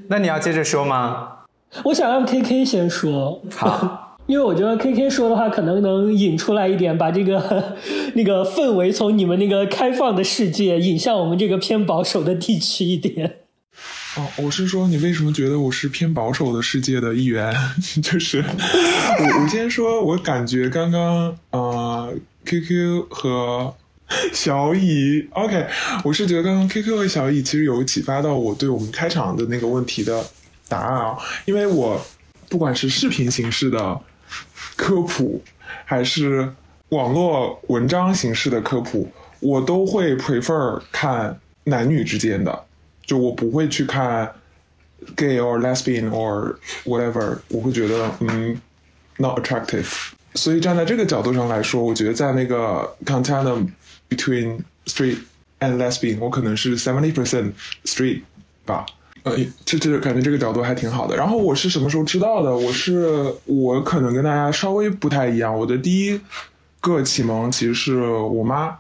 [0.07, 1.27] 那你要接着说吗？
[1.85, 7.75] 我想让 K K 先说，好， 因为我觉得 K K 说的话可能能引出来一点，把这个
[8.13, 13.39] 那个氛围从你们那个开放的世界引向我们这个偏保守的地区一点。
[14.15, 17.51] 哦，我是说，你为什么觉得我是偏保守的世界的一员？
[18.03, 22.13] 就是我，我先说，我感觉刚刚呃
[22.45, 23.75] ，QQ 和
[24.31, 25.65] 小乙，OK，
[26.03, 30.23] 我是觉得刚刚 QQ 和小乙其实有启发到我对我们开场的那个问题的
[30.67, 31.99] 答案啊，因为我
[32.49, 33.99] 不管是视频形式的
[34.75, 35.41] 科普，
[35.85, 36.53] 还是
[36.89, 42.65] 网络文章形式的科普，我都会 prefer 看男女之间的。
[43.05, 44.31] 就我不会去看
[45.15, 48.59] gay or lesbian or whatever，我会觉得嗯
[49.17, 50.11] not attractive。
[50.35, 53.67] 所以站在这个角度上来说，我觉得在那个 continuum
[54.09, 55.17] between straight
[55.59, 57.51] and lesbian，我可能是 seventy percent
[57.85, 58.21] straight
[58.65, 58.85] 吧。
[59.23, 61.15] 呃，这这感觉这个角度还挺好的。
[61.15, 62.55] 然后我是什么时候知道的？
[62.55, 65.57] 我是我可能跟大家稍微不太一样。
[65.57, 66.19] 我的第一
[66.81, 68.77] 个启蒙其实是我妈。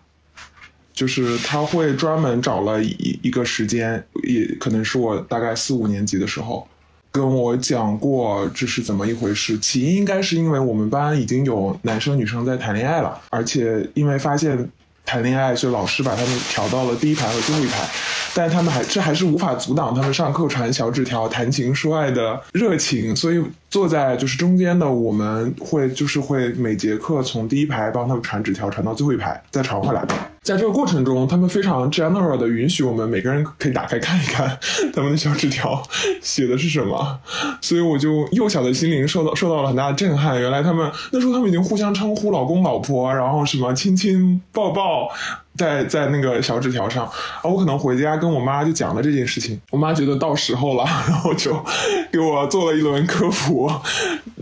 [0.93, 6.67] 就是他会专门找了一一个时间，也可能是我大概四五年级的时候，
[7.11, 9.57] 跟我讲过这是怎么一回事。
[9.59, 14.69] 起因应该是因为我们班已经有男生女生在谈恋爱了，而且因为发现
[15.05, 17.89] 谈恋爱，所以老师把他们调到了第一排和最后一排。
[18.35, 30.03] 但他们还这还是无法阻挡他们上课传小纸条、谈情说爱的热情，所以坐在就是中间的我们会就是会每节课从第一排帮他们传纸条，传到最后一排再传回来。
[30.43, 34.57] 在这个过程中，他们非常 general 的允许我们每个人可以打开看一看
[34.93, 35.81] 他们的小纸条
[36.21, 37.17] 写的是什么，
[37.61, 40.39] 所以我就幼小的心灵受到受到了很大的震撼。
[40.39, 45.09] 原来他们那时候他们已经互相称呼老公老婆，然后什么亲亲抱抱。
[45.55, 51.63] 在在那个小纸条上啊，我可能回家跟我妈就讲了这件事情，我妈觉得到时候了，然后就
[52.11, 53.71] 给我做了一轮科普，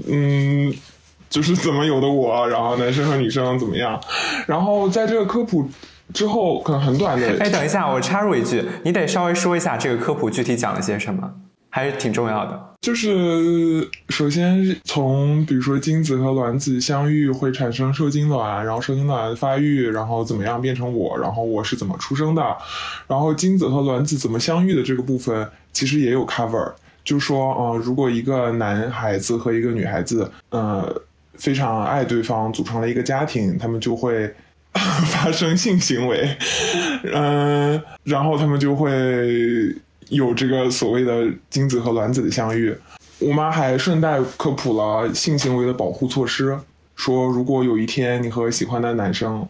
[0.08, 0.74] 嗯，
[1.30, 4.00] 就是怎么有的我，然后男生和女生怎么样，
[4.48, 5.70] 然后在这个科普
[6.14, 11.32] 之后，可能很短的，哎，等一下，我插入一句，你得稍微说一下这个科普具体讲了些什么。
[11.74, 22.44] 还是挺重要的，就是首先从比如说精子和卵子相遇会产生受精卵，然后受精卵发育，然后怎么样变成我，然后我是怎么出生的，
[23.08, 26.74] 然后精子和卵子怎么相遇的这个部分其实也有 cover，
[27.06, 30.94] 就说呃如果一个男孩子和一个女孩子呃
[31.36, 34.30] 非常爱对方，组成了一个家庭，他们就会
[35.12, 36.38] 发生性行为，
[37.14, 39.76] 嗯，然后他们就会。
[40.10, 42.76] 有这个所谓的精子和卵子的相遇，
[43.20, 46.60] 我妈还顺带科普了性行为的保护措施，
[46.98, 49.48] 说如果有一天你和喜欢的男生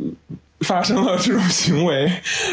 [0.60, 2.12] 发生了这种行为，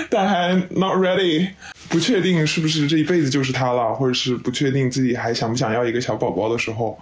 [0.09, 1.49] 但还 not ready，
[1.89, 6.97] 不确定是不是这一辈子就是他了，或者是不确定自己还想不想要一个小宝宝的时候，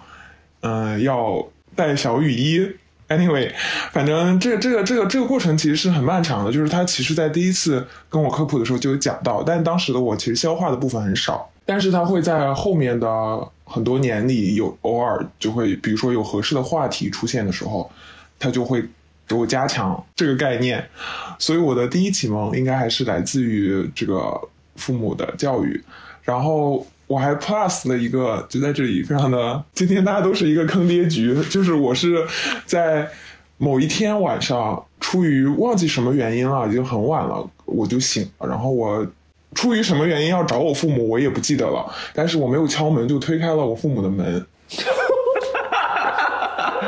[0.62, 2.67] 嗯，要带小雨衣。
[3.10, 3.52] Anyway，
[3.91, 17.91] 反正这个这个这个这个过程其实是很漫长的，就是他其实在第一次跟我科普的时候就有讲到，但当时的我其实消化的部分很少，但是他会在后面的很多年里有偶尔就会，比如说有合适的话题出现的时候，
[18.38, 18.84] 他就会
[19.28, 20.88] 给我加强这个概念，
[21.39, 24.39] 所以我的第一启蒙应该还是来自于这个
[24.76, 25.84] 父母的教育，
[26.22, 26.86] 然后。
[27.10, 32.24] 我还 plus 了一个，就在这里，非常的，今天大家都是一个坑爹局，就是我是
[32.67, 33.08] 在
[33.58, 39.04] 某一天晚上，出于忘记什么原因了，已经很晚了，我就醒了，然后我
[39.56, 44.45] 出于什么原因要找我父母，我也不记得了，但是我没有敲门就推开了我父母的门，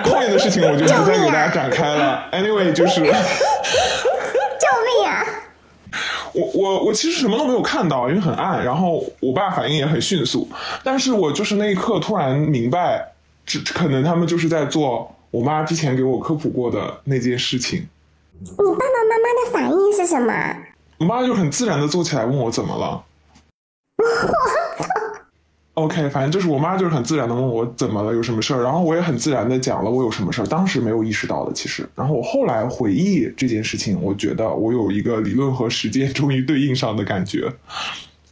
[0.04, 3.02] 后面的事情我就不再给大家展开了，anyway 就是。
[6.34, 8.64] 我我我其实什么都没有看到，因为很暗。
[8.64, 10.48] 然后我爸反应也很迅速，
[10.84, 13.14] 但是我就是那一刻突然明白，
[13.46, 17.88] 这可能他们就是在做我妈之前给我科普过的那件事情。
[18.40, 20.34] 你爸爸妈妈的反应是什么？
[21.00, 23.04] 我妈就很自然的坐起来问我怎么了。
[25.76, 37.50] OK，反正就是我妈就是很自然的问我怎么了，有什么事儿，然后我也很自然的讲了我有什么事儿，当时没有意识到的其实，然后我后来回忆这件事情，我觉得我有一个理论和实践终于对应上的感觉，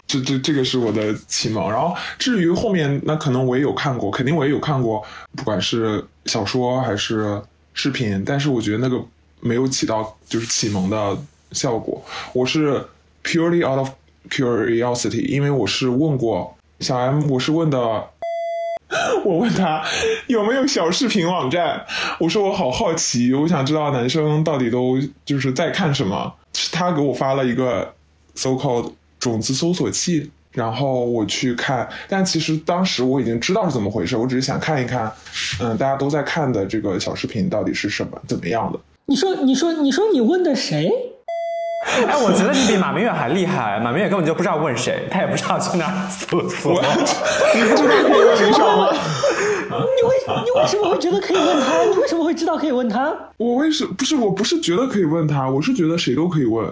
[0.05, 1.71] 这这这个是我的启蒙。
[1.71, 5.01] 然后至于后面，那可能我也有看过，肯定我也有看过，
[5.35, 7.41] 不管是小说还是
[7.73, 9.01] 视频，但是我觉得那个
[9.39, 11.17] 没有起到就是启蒙的
[11.53, 12.03] 效果。
[12.33, 12.83] 我是
[13.23, 13.89] purely out of
[14.29, 17.77] curiosity，因为我是问过小 M，我是问的。
[19.25, 19.83] 我问他
[20.27, 21.85] 有没有小视频网站，
[22.19, 26.33] 我说我好好奇，我想知道男生到底都就是在看什么。
[26.71, 27.93] 他给我发了一个
[28.33, 35.11] so called 种子搜索器，然后我去看，但其实当时我已经知道是怎么回事，我只是想看一看，
[35.61, 38.79] 嗯，大家都在看的这个小视频到底是什么，怎么样的？
[39.05, 40.89] 你说，你说，你说，你问的谁？
[42.07, 43.79] 哎，我觉得你比马明远还厉害。
[43.79, 46.81] 马明远根本就不知道问谁，他也不知道去哪儿搜索。
[47.53, 48.89] 你不知道可以问谁吗？
[49.69, 51.83] 你为你为什么会觉得可以问他？
[51.83, 53.13] 你为什么会知道可以问他？
[53.37, 56.65] 我为什不是我不是觉得可以问他，我是觉得谁都可以问，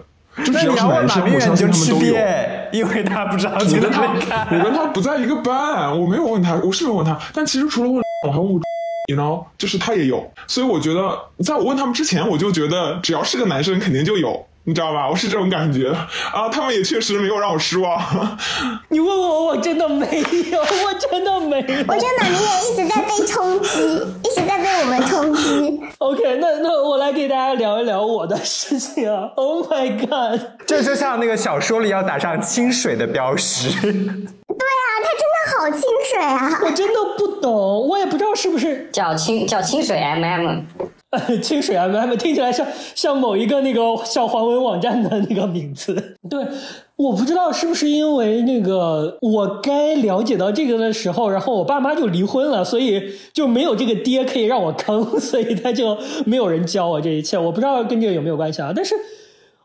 [0.43, 2.13] 就只要是那你要问男生，马明远我相信你就吃他们都有。
[2.15, 4.47] 瘪，因为他不知道去我跟他哪里看。
[4.51, 8.61] 我跟他不在一个班，我没有问他，我是没有问他，但其实除了问，我还问过
[9.09, 14.43] ，you know，就是他也有，所以我觉得在我问他们之前，我就觉得只要是个男生，肯定就有。
[14.67, 15.07] 你知道吧？
[15.09, 15.89] 我是这种感觉
[16.33, 17.97] 啊，他们也确实没有让我失望。
[18.89, 20.05] 你问我，我真的没
[20.51, 21.85] 有，我真的没有。
[21.87, 23.79] 我觉得马明远一直在被冲击，
[24.25, 25.81] 一直在被我们冲击。
[25.99, 29.31] OK，那那我来给大家聊一聊我的事情啊。
[29.37, 30.41] Oh my god！
[30.65, 33.69] 这就像那个小说里要打上清水的标识。
[33.81, 36.59] 对啊，他真的好清水啊！
[36.65, 40.63] 我真的不懂，我也不知道是不是叫清叫清水 MM，
[41.11, 46.17] 呃 清水 MM 听起来像像某一个那个小黄文网站的那个名字。
[46.29, 46.45] 对，
[46.97, 57.37] 我不知道是不是因为那个我该了解到这个的时候，然后我爸妈就离婚了，所以就没有这个爹可以让我坑， 所以他就没有人教我这一切。
[57.37, 58.95] 我不知道跟这个有没有关系啊，但是。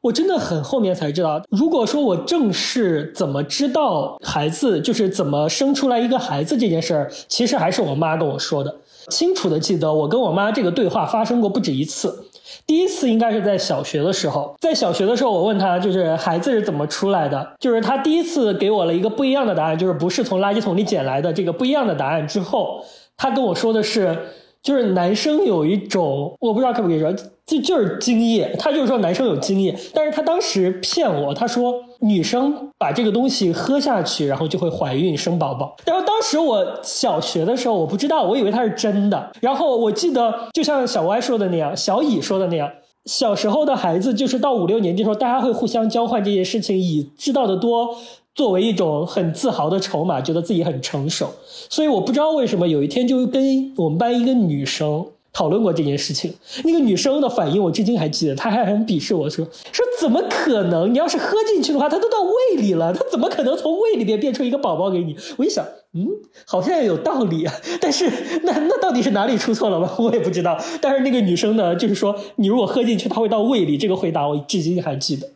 [0.03, 8.77] 我真的很后面才知道，如果说我正式怎么知道孩子，就是怎么生出来一个孩子这件事儿，其实还是我妈跟我说的。
[9.09, 12.27] 清楚的记得我跟我妈这个对话发生过不止一次。
[12.67, 22.85] 第一次应该是在小学的时候，在小学的时候，我问她就是孩子是怎么出来的，就是她第一次给我了一个不一样的答案，就是不是从垃圾桶里捡来的这个不一样的答案之后，
[23.17, 24.17] 他跟我说的是。
[24.63, 27.13] 就是男生有一种，我不知道可不可以说，
[27.61, 28.55] 就就是精液。
[28.59, 35.77] 他就是说男生有精液，但是他当时骗我，他说女生把这个东西喝下去，然后就会怀孕生宝宝。
[35.85, 39.31] 然后当时我小学的时候，我不知道，我以为他是真的。
[39.41, 42.71] 然后我记得，就像小歪说的那样，小乙说的那样。
[43.05, 47.97] 小时候的孩子，就是到五六年级的时候，大家会互相交换这些事情，以知道的多
[48.33, 51.27] 作为一种很自豪的筹码，觉得自己很成熟。
[51.69, 60.93] 所以我不知道为什么有一天就跟我们班一个女生讨论过这件事情，那个女生的反应我至今还记得，她还很鄙视我说说怎么可能？
[60.93, 65.17] 你要是喝进去的话，它都到胃里了，它怎么可能从胃里边变出一个宝宝给你？
[65.39, 65.65] 我一想，
[65.95, 66.07] 嗯，
[66.45, 68.11] 好像有道理啊，但是
[68.43, 69.91] 那那到底是哪里出错了吗？
[69.99, 70.59] 我也不知道。
[70.81, 75.27] 但是那个女生呢，就是说你如果喝进去，它会到胃里，这个回答我至今还记得。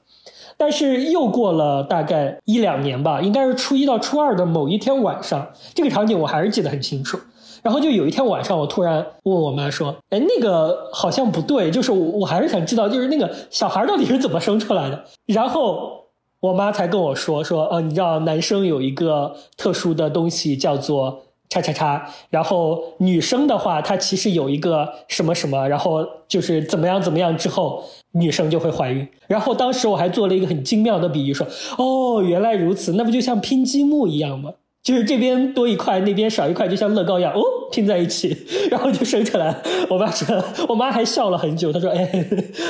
[0.58, 7.18] 但是又过了大概一两年吧，应该是初一到初二的某一天晚上，这个场景我还是记得很清楚。
[7.66, 16.04] 然后就有一天晚上，我突然问我妈说：“哎，那个好像不对，就是我还是想知道，就是那个小孩到底是怎么生出来的。”然后
[16.38, 29.06] 我妈才跟我说说：“呃，你知道男生有一个特殊的东西叫做。”叉叉叉，然后女生的话，她其实有一个什么什么，然后就是怎么样怎么样之后，女生就会怀孕。
[29.28, 31.46] 然后当时我还做了一个很精妙的比喻，说
[31.78, 34.50] ：“哦，原来如此，那不就像拼积木一样吗？
[34.86, 39.52] 就是这边多一块，那边少一块，就像乐高一样，哦，拼在一起，然后就生出来。”
[39.90, 42.24] 我爸说，我妈还笑了很久，她说：“哎，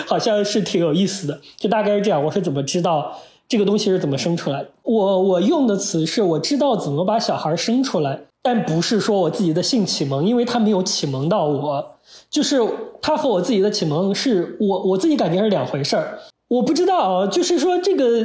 [0.07, 3.15] 好像是挺有意思的，就大概是这样。”我是怎么知道
[3.47, 4.65] 这个东西是怎么生出来？
[4.83, 8.19] 我我用的词是我知道怎么把小孩生出来。
[8.43, 11.85] 但不是说我自己的性启蒙，因为他没有启蒙到我，
[12.31, 12.61] 就是
[13.03, 16.19] 他和我自己的启蒙是我我自己感觉是两回事儿。
[16.49, 18.25] 我不知道，就是说这个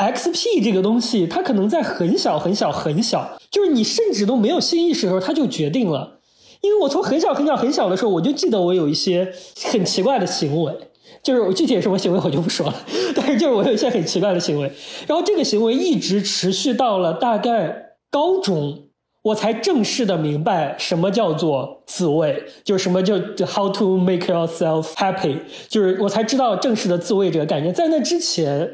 [0.00, 6.18] XP 这个东西，它可能在很小很小很小，就是你甚至都没有性意识的时候，它就决定了。
[6.62, 9.32] 因为我从很小很小很小的时候，我就记得我有一些
[9.66, 10.74] 很奇怪的行为，
[11.22, 12.74] 就是具体什么行为我就不说了，
[13.14, 14.70] 但是就是我有一些很奇怪的行为，
[15.06, 18.84] 然后这个行为一直持续到了大概高中。
[19.22, 25.36] 我才正式的明白什么叫做自慰，就是什么叫 how to make yourself happy，
[25.68, 27.70] 就是我才知道正式的自慰这个概念。
[27.74, 28.66] 在那之前，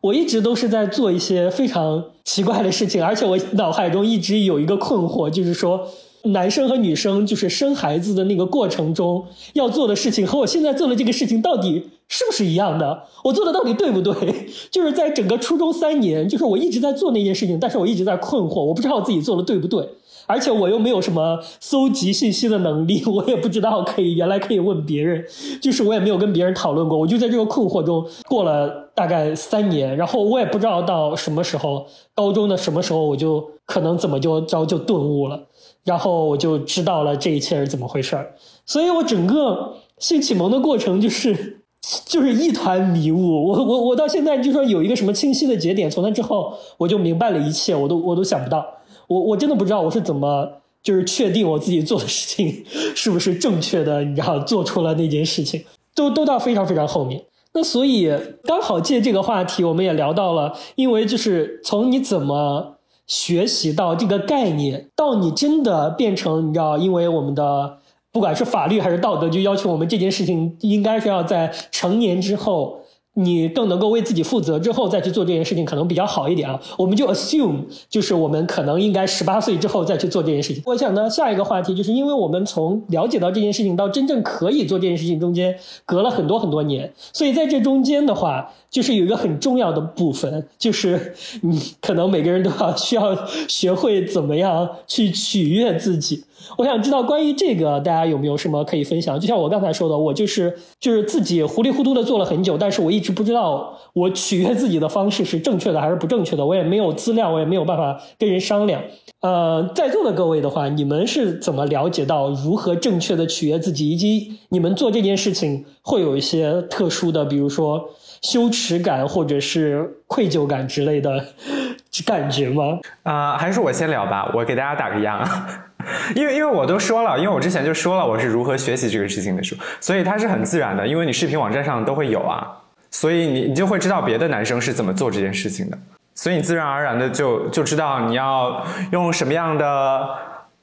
[0.00, 5.86] 我一直都是在做一些非常奇怪的事情， 而且我脑海中一直有一个困惑，就是说，
[6.24, 13.04] 男生和女生就是生孩子的那个过程中要做的事情，和我现在做的这个事情到底是不是一样的？
[13.24, 14.14] 我做的到底对不对？
[14.70, 19.88] 就是在整个初中三年，就是我一直在做那件事情，但是我一直在困惑，我不知道自己做的对不对。
[20.28, 25.24] 而且我又没有什么搜集信息的能力， 我也不知道可以原来可以问别人，
[25.60, 35.40] 就是我也没有跟别人讨论过，我就在这个困惑中过了大概三年，然后我也不知道到什么时候，高中的什么时候我就可能怎么就着就顿悟了，
[35.84, 38.34] 然后我就知道了这一切是怎么回事儿，
[38.66, 41.62] 所以我整个性启蒙的过程就是
[42.04, 48.66] 就是一团迷雾，我我我到现在就说有一个什么清晰的节点，从那之后我就明白了一切，我都我都想不到。
[49.08, 50.48] 我我真的不知道我是怎么
[50.80, 57.24] 就是确定我自己做的事情是不是正确的，你知道做出了那件事情，都都到非常非常后面。
[57.52, 58.08] 那所以
[58.44, 67.78] 刚好借这个话题，我们也聊到了，因为就是从你怎么学习到这个概念，到你真的变成你知道，因为我们的
[68.12, 72.80] 不管是法律还是道德，就要求我们这件事情应该是要在成年之后。
[73.20, 76.60] 你更能够为自己负责之后再去做这件事情，可能比较好一点啊。
[76.76, 80.62] 我们就 assume 就是我们可能应该十八岁之后再去做这件事情。
[80.64, 85.54] 我想呢，下一个话题就是因为我们从了解到这件事情到真正可以做这件事情中间
[85.84, 93.16] 隔了很多很多年，所以在这中间的话，就是有一个很重要的部分，就是你可能每个人都要需要
[93.48, 96.22] 学会怎么样去取悦自己。
[96.56, 99.18] 我想知道关于这个，大家有没有什么可以分享？
[99.18, 108.82] 就像我刚才说的，我就是就是自己糊里糊涂的做了很久，但是我一直不知道我取悦自己的方式是正确的还是不正确的，我也没有资料，我也没有办法跟人商量。
[109.20, 117.90] 呃，在座的各位的话，你们是怎么了解到如何正确的取悦自己，以及你们做这件事情会有一些特殊的，比如说
[118.22, 121.24] 羞耻感或者是愧疚感之类的
[122.06, 122.78] 感觉吗？
[123.02, 125.20] 啊，还是我先聊吧，我给大家打个样。
[126.14, 132.57] 因为因为我都说了，因为我之前就说了我是如何学习这个事情的时候，所以它是很自然的，因为你视频网站上都会有啊，
[132.90, 135.78] 所以你你就会知道别的男生是怎么做这件事情的，
[136.14, 140.08] 所以你自然而然的就就知道你要用什么样的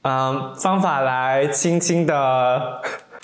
[0.02, 2.80] 嗯方法来轻轻的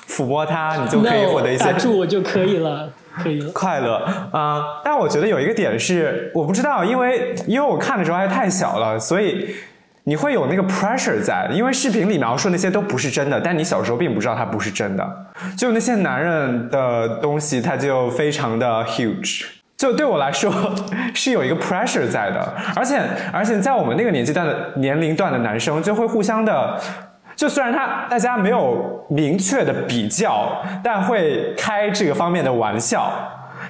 [0.09, 2.91] 抚摸它，你就可以获得一些打住我就可以了，
[3.23, 3.51] 可以了。
[3.53, 3.97] 快乐
[4.33, 4.81] 啊！
[4.85, 9.55] 但我觉得有一个点是我不知道，因为因为我看的时候还太小了，所以。
[10.05, 15.27] 你会有那个 pressure 在，因为视频里描述那些都不是真的，但你小时候并不知道它不是真的。
[15.57, 19.45] 就那些男人的东西，它就非常的 huge。
[19.77, 20.53] 就对我来说
[21.15, 23.01] 是有一个 pressure 在的，而且
[23.33, 26.81] 而且在我们那个年纪段的年龄段的男生就会互相的，
[27.35, 33.13] 就虽然他大家没有明确的比较，但会开这个方面的玩笑。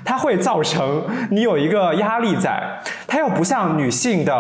[0.05, 2.62] 它会造成你有一个压力在，
[3.07, 4.32] 它又不像女性的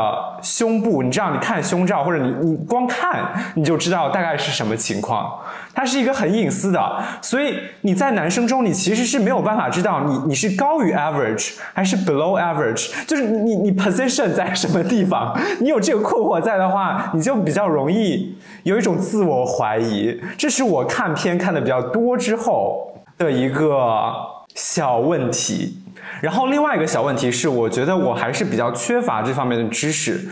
[0.42, 5.32] 胸部，你知道，你看胸罩或者你你光看你就知道大概是什么情况，
[5.74, 24.12] 它是一个很隐私的，所以你在男生中你其实是没有办法知道你你是高于 average 还是 below average，就是你你 position 在什么地方，你有这个困惑在的话，你就比较容易有一种自我怀疑，这是我看片看的比较多之后的一个。
[24.54, 25.78] 小问题，
[26.20, 30.28] 然后另外一个小问题是，我觉得我还是比较缺乏这方面的知识，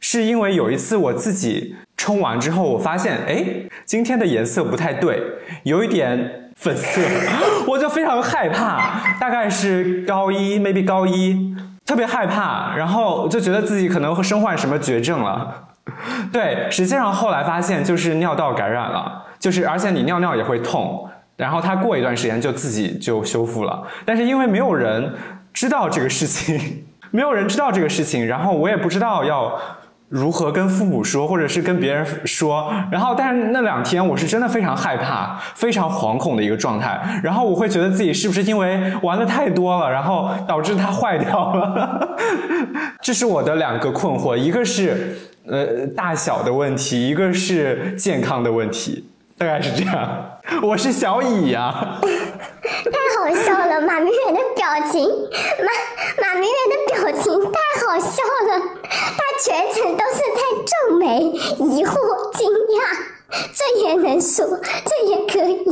[0.00, 3.44] 是因为有一次我自己冲完之后，我发现，哎，
[3.84, 5.20] 今天的颜色不太对，
[5.64, 7.00] 有一点粉色，
[7.66, 11.54] 我就非常害怕，大概是高一，maybe 高一，
[11.84, 15.64] 特别害怕，然后就觉得自己可能会身患什么绝症了，
[16.32, 21.08] 对，实际上后来发现就是尿道感染了，就是而且你尿尿也会痛。
[21.36, 25.12] 然后他过一段时间就自己就修复了，但是因为没有人
[25.52, 29.58] 知道这个事情， 没有人知道这个事情，然后我也不知道要
[30.08, 32.72] 如何跟父母说，或者是跟别人说。
[32.90, 37.20] 然后，但是那两天我是真的非常害怕、非常惶恐的一个状态。
[37.22, 42.16] 然后我会觉得自己是不是因为玩的太多了，然后导致它坏掉了？
[43.02, 45.18] 这是我的两个困惑，一个是
[45.48, 49.08] 呃大小的问题，一个是健康的问题。
[49.36, 51.98] 大概是这样， 我是小乙呀。
[52.02, 62.82] 太好笑了，马明远的表情，马马明远的表情太好笑了，他全程都是在皱眉、疑惑、惊讶，
[63.54, 64.46] 这也能说，
[64.84, 65.64] 这也可以。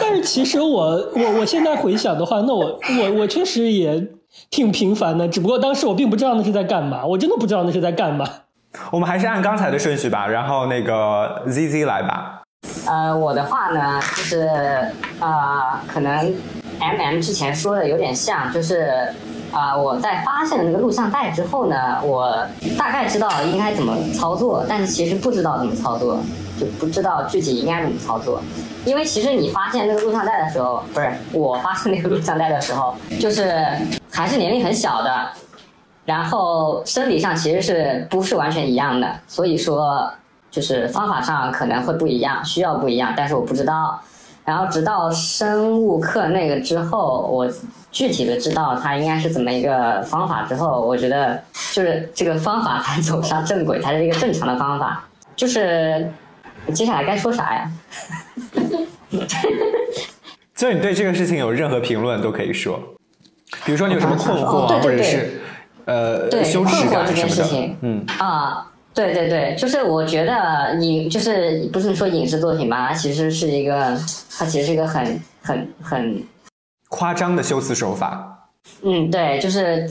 [0.00, 0.82] 但是其实我
[1.14, 4.08] 我我现在回想的话，那我我我确实也
[4.50, 8.26] 挺平凡的，只不过当时我并不知道那是在干嘛，我真的不知道那是在干嘛。
[8.90, 12.42] 我们还是按刚才的顺序吧，然后那个 ZZ 来吧。
[12.86, 14.48] 呃，我的话呢，就是
[15.20, 16.34] 呃，可能
[16.78, 19.08] M M 之前说的有点像，就是
[19.52, 22.46] 啊，我在发现了那个录像带之后呢，我
[22.78, 26.18] 大概知道应该怎么操作，但是其实不知道怎么操作。
[26.58, 28.40] 就不知道具体应该怎么操作。
[28.86, 33.62] 因为其实你发现那个录像带的时候，不是我发现那个录像带的时候，就是
[34.10, 35.28] 还是年龄很小的，
[36.06, 40.10] 然后生理上其实是不是完全一样的，所以说
[40.56, 44.00] 就是方法上可能会不一样，需要不一样，但是我不知道。
[44.42, 47.46] 然后直到生物课那个之后，我
[47.92, 51.38] 具体的知道它应该是怎么一个方法之后，我觉得
[51.74, 55.06] 就是这个方法才走上正轨，才是一个正常的方法。
[55.36, 56.10] 就是
[56.72, 57.70] 接下来该说啥呀？
[60.56, 62.80] 就你对这个事情有任何评论都可以说，
[63.66, 65.42] 比如说你有什么困惑啊，或者是
[65.84, 73.94] 呃对羞耻感什么的事情，嗯，啊，对对对，就是我觉得影就是不是说影视作品吧，它其实是一个，
[74.36, 76.24] 它其实是一个很很很，
[76.88, 78.48] 夸张的修辞手法，
[78.82, 79.88] 嗯，对，就是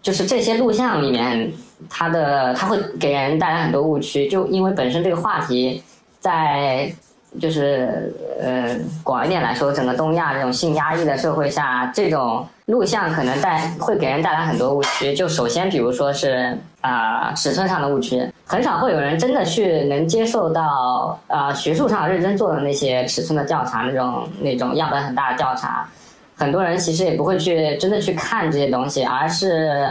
[0.00, 1.52] 就是这些录像里面，
[1.90, 5.82] 它的它会给人带来很多误区，就因为本身这个话题
[6.20, 6.90] 在。
[7.38, 15.12] 就是呃，广一点来说，整个东亚这种性压抑的社会下，这种录像可能带会给人带来很多误区。
[15.12, 16.56] 就首先，比如说是
[16.86, 25.88] 啊、尺寸上的误区，很少会有人真的去能接受到啊、学术上认真做的那些尺寸的调查，那种那种样本很大的调查。
[26.36, 29.88] 很多人其实也不会去真的去看这些东西，而是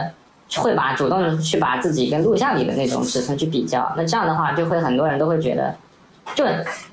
[0.56, 3.92] 会把主动去把自己跟录像里的那种尺寸去比较。
[3.96, 5.74] 那这样的话，就会很多人都会觉得。
[6.34, 6.44] 就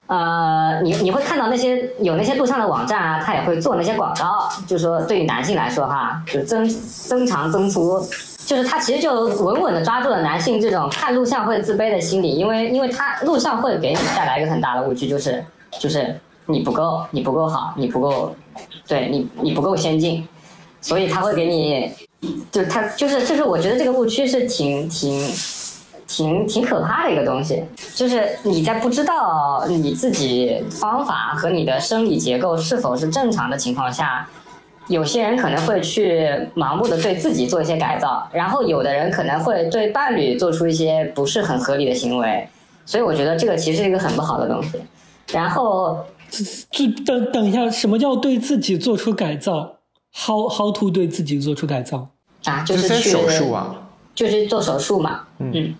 [0.05, 7.99] 呃，你你会看到那些有那些录像的网站啊，它也会做那些广告，就是说对于男性来说哈，就增增长增粗，
[8.53, 9.11] 就是他其实就
[9.43, 15.43] 稳稳的抓住了男性这种看录像会自卑的心理，因为因为他录像会给你带来一个很大的误区，就是
[15.79, 18.35] 就是你不够，你不够好，你不够，
[18.87, 20.27] 对你你不够先进，
[20.81, 21.91] 所以他会给你，
[22.51, 25.33] 就他就是就是我觉得这个误区是挺挺。
[26.05, 27.63] 挺挺可怕的一个东西，
[27.95, 34.27] 就是你在不知道你自己方法和你的生理结构是否是正常的情况下，
[34.87, 42.47] 有些人可能会去盲目的对自己做一些改造，然后有的人可能会对伴侣做出一些不是很合理的行为，
[42.85, 44.81] 所以我觉得这个其实是一个很不好的东西。
[45.31, 45.97] 然后
[46.69, 49.77] 就等等一下，什么叫对自己做出改造
[50.13, 52.09] ？How how to 对自己做出改造？
[52.43, 53.73] 啊，就就是去手术，啊，
[54.13, 55.73] 就是做手术嘛，嗯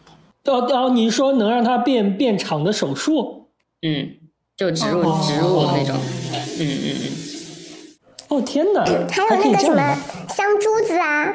[0.45, 3.47] 哦哦，你说能让它变变长的手术？
[3.82, 4.10] 嗯，
[4.56, 5.95] 就植入哦植入那种，
[6.58, 7.32] 嗯嗯嗯。
[8.34, 9.97] 哦天哪， 还有那个什么？
[10.29, 11.31] 香珠子啊，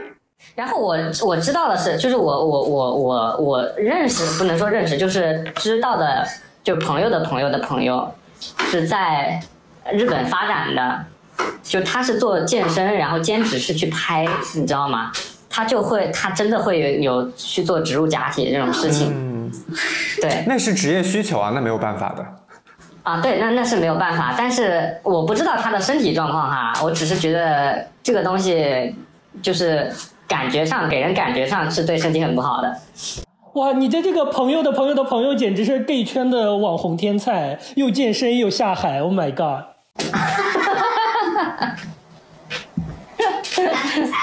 [0.55, 6.27] 然后我我知道的是，就是我我我我我认识不能说认识，就是知道的，
[6.65, 8.13] 就朋友的朋友的朋友
[8.71, 9.41] 是在
[9.93, 11.05] 日本发展的，
[11.63, 14.27] 就他是做健身，然后兼职是去拍，
[14.57, 15.13] 你知道吗？
[15.51, 16.89] 他就会他真的会有
[17.23, 19.51] 有去做植入假体这种事情，嗯，
[20.21, 22.25] 对那是职业需求啊，那没有办法的。
[23.03, 28.95] 啊，对，那那是没有办法，但是我不知道他的身体状况哈，我只是觉得这个东西
[29.43, 29.91] 就是
[30.27, 32.77] 感觉上给人感觉上是对身体很不好的。
[33.55, 39.65] 哇，你的这个朋友的朋友的朋友简直是 gay 圈的网红天才，又健身又下海，Oh my god！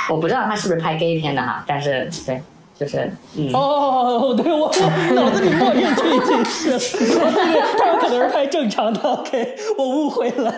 [0.09, 2.41] 我不知道他是不是拍 gay 片的哈，但是对，
[2.77, 4.71] 就是嗯，哦，对我我
[5.15, 6.73] 脑子里默认这一件事，
[7.19, 10.53] 哦对对，他有可能是拍正常的，OK，我误会了。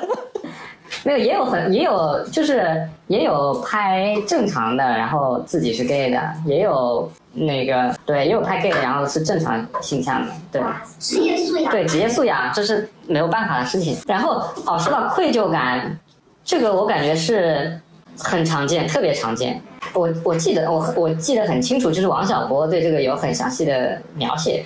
[1.03, 10.61] 没有也有很也有就是也有拍正常的，然后自己是 gay 的，也有那个对，也有拍 gay 的，然后是正常形象的，对。
[10.97, 11.71] 职业素养。
[11.71, 13.97] 对职业素养，这是没有办法的事情。
[14.07, 15.99] 然后哦，说到愧疚感，
[16.43, 17.79] 这个我感觉是
[18.17, 19.61] 很常见，特别常见。
[19.97, 24.63] 我我记得我我记得很清楚，就是王小波对这个有很详细的描写。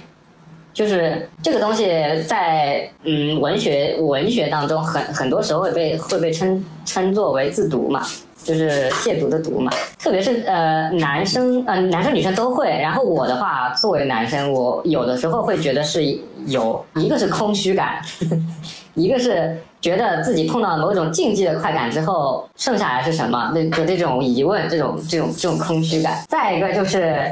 [0.74, 1.86] 就是这个东西
[2.26, 8.02] 在嗯文学文学当中很很多时候会被会被称称作为自读嘛，
[8.42, 9.70] 就是亵渎的读嘛。
[10.00, 12.70] 特别是呃男生呃男生女生都会。
[12.70, 16.06] 然后我的话，作为男生，我有的时候会觉得是
[16.46, 18.02] 有一个是空虚感，
[18.96, 23.52] 一个是觉得自己碰到某种竞技的快感之后，剩下来是什么？
[23.54, 26.24] 那就这种疑问，这种这种这种空虚感。
[26.30, 27.26] 再一个就是。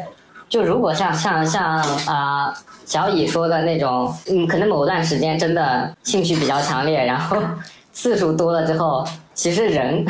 [0.50, 2.52] 就如果像像像啊、
[2.84, 7.38] 小乙说的那种，嗯，可能某段时间真的兴趣比较强烈，然后
[7.94, 10.04] 次数多了之后，其实人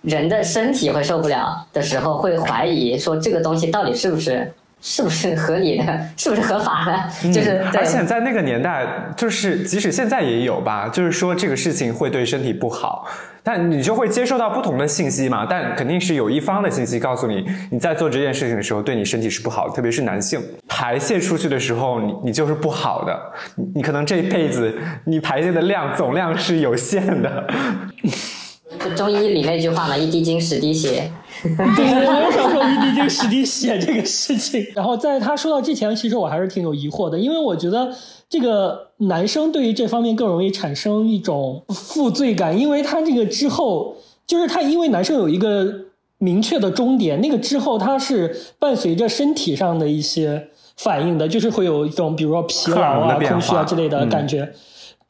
[0.00, 4.50] 人的身体会受不了的时候，会怀疑说这个东西到底是不是
[4.84, 8.84] 是不是合理的， 是不是合法的，就是而且在那个年代，
[9.16, 13.06] 就是即使现在也有吧，就是说这个事情会对身体不好，
[13.44, 23.16] 但你就会接受到不同的信息嘛，但肯定是有一方的信息告诉你，你在做这件事情的时候对你身体是不好的，特别是男性排泄出去的时候，你你就是不好的，
[23.54, 27.46] 你你可能这一辈子你排泄的量总量是有限的。
[28.82, 31.08] 就中医里那句话嘛，一滴精十滴血。
[31.76, 34.64] 对，我想说一滴精十滴血这个事情。
[34.74, 37.92] 然后在他说到之前，其实我还是挺有疑惑的，因为我觉得
[38.28, 45.74] 这个男生对于这方面更容易产生一种负罪感，因为他这个之后，就是他因为男生有一个
[46.18, 54.52] 明确的终点，那个之后他是伴随着身体上的一些反应的，就是会有一种比如说疲劳啊、空虚啊之类的感觉。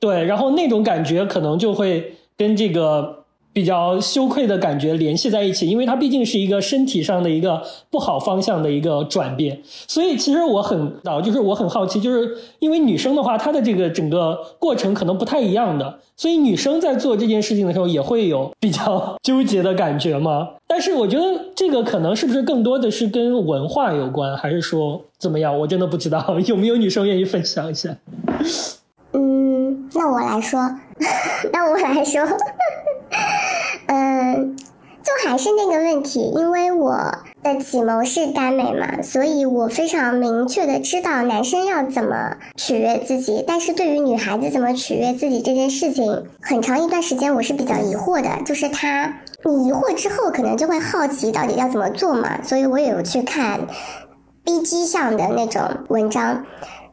[0.01, 3.22] 对，然后那种感觉可能就会跟这个。
[3.53, 20.49] 比较羞愧的感觉联系在一起，因为它毕竟是一个身体上的一个不好方向的一个转变，所以其实我很啊，就是我很好奇，就是因为女生的话，她的这个整个过程可能不太一样的，所以女生在做这件事情的时候也会有比较纠结的感觉吗？
[20.67, 21.25] 但是我觉得
[21.55, 25.59] 这个可能是不是更多的是跟文化有关，还是说怎么样？
[25.59, 27.95] 我真的不知道，有没有女生愿意分享一下？
[29.13, 30.59] 嗯，那我来说，
[31.53, 32.23] 那我来说。
[35.25, 36.95] 还是那个问题，因为我
[37.43, 48.43] 的启蒙是耽美嘛，所以我非常明确的知道男生要怎么取悦自己，但是对于女孩子怎么取悦自己这件事情，很长一段时间我是比较疑惑的。
[48.45, 53.61] 就是他，你疑惑之后，可能就会好奇到底要怎么做嘛，所以我也有去看
[54.45, 56.45] B G 上的那种文章，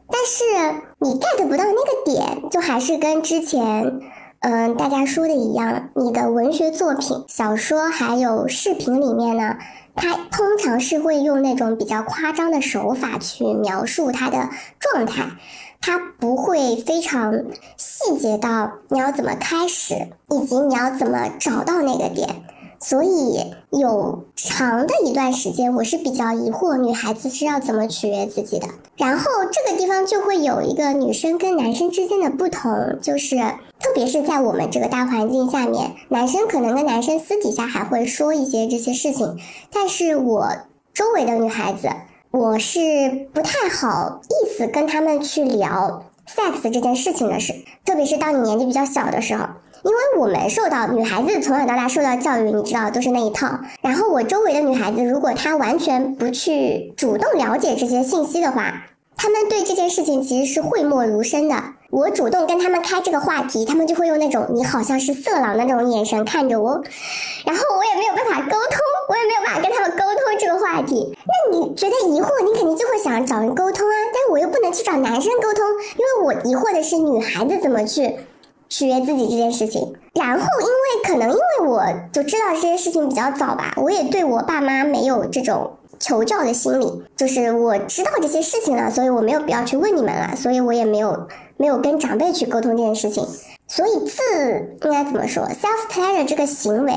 [0.08, 4.00] 但是你 get 不到那个点，就还是跟之前。
[4.40, 9.58] 嗯，大家说的一样，你的文学作品、小说还有视频里面呢，
[9.94, 15.24] 它通常是会用那种比较夸张的手法去描述它的状态，
[15.82, 17.44] 它不会非常
[17.76, 22.42] 细节到你要怎么开始，以及你要怎么找到那个点。
[22.82, 28.66] 所以有长的一段时间，我是比较疑惑女孩子是要怎么取悦自己的。
[28.96, 33.36] 然后这个地方就会有一个女生跟男生之间的不同，就是
[33.78, 39.38] 特别是在我们这个大环境下面，男生可能跟男生私底下还会说一些这些事情，
[39.70, 40.48] 但是我
[40.94, 41.90] 周围的女孩子，
[42.30, 47.52] 我是不太好意思跟他们去聊 sex 这件事情的事，
[47.84, 49.44] 特别是当你年纪比较小的时候。
[49.82, 53.60] 因为我们受到女孩子从小到大受到教育，你知道都是那一套。
[53.80, 61.56] 然后我周围的女孩子，如果她完全不去主动了解这些信息的话，她们对这件事情其实是讳莫如深的。
[61.90, 66.80] 我主动跟他们开这个话题，他们就会用那种你好像是色狼的那种眼神看着我，
[67.44, 68.78] 然后我也没有办法沟通，
[69.08, 71.12] 我也没有办法跟他们沟通这个话题。
[71.26, 75.64] 那你觉得疑惑，你肯定就会想找人沟通啊，但是我又不能去找男生沟通，
[75.96, 78.14] 因为我疑惑的是女孩子怎么去。
[78.70, 93.26] 取悦自己这件事情，然后因为可能因为我就知道这些事情比较早吧，我也对我爸妈没有这种求教的心理，就是我知道这些事情了，所以我没有必要去问你们了，所以我也没有没有跟长辈去沟通这件事情，
[93.66, 96.94] 所以自应该怎么说，self pleasure 这个行为，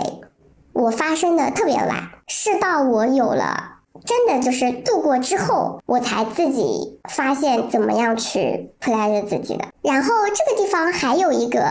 [0.73, 3.72] 我发生的特别晚，是到我有了。
[4.05, 9.65] 真的就是度过之后，我才自己发现怎么样去 play 自己的。
[9.81, 11.63] 然后这个地方还有一个，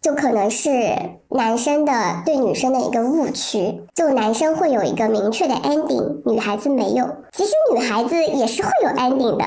[0.00, 0.70] 就可能是
[1.30, 1.92] 男生的
[2.24, 7.08] 对女生的一个误区，就男生会有一个明确的 ending，女孩子没有。
[7.32, 9.44] 其实女孩子也是会有 ending 的，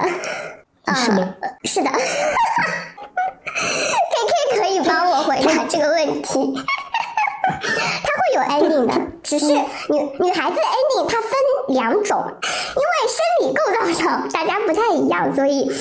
[0.94, 1.36] 是吗？
[1.64, 1.90] 是的。
[3.56, 6.56] K K 可以帮我回答这个问题。
[8.04, 11.32] 它会有 ending 的，只是女女孩子的 ending 它分
[11.70, 12.24] 两种，
[12.76, 15.72] 因为生理构造上大家不太一样，所以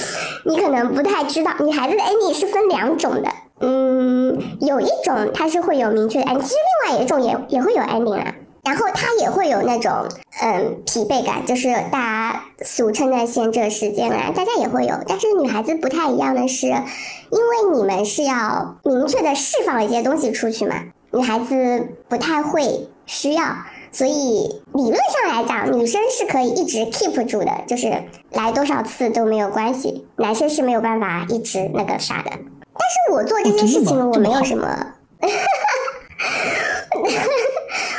[0.44, 3.28] 你可能不太知道，女孩子的 ending 是分两种的。
[3.60, 6.54] 嗯，有一种它是会有明确的 ending，其实
[6.86, 8.34] 另外一种也也会有 ending 啊。
[8.64, 9.92] 然后它也会有那种
[10.40, 14.94] 嗯疲惫感，就是大家俗称的闲者时间啊，大家也会有。
[15.06, 20.76] 但是女孩子不太一样的是，因为你们是要明确的释放一些东西出去嘛。
[21.14, 23.44] 女孩子不太会需要，
[23.92, 28.02] 所以理论上来讲，女生是可以一直 keep 住的，就是
[28.32, 30.06] 来多少次都没有关系。
[30.16, 32.30] 男生是没有办法一直那个啥的。
[32.32, 34.94] 但是我做这件事情，我没有什么。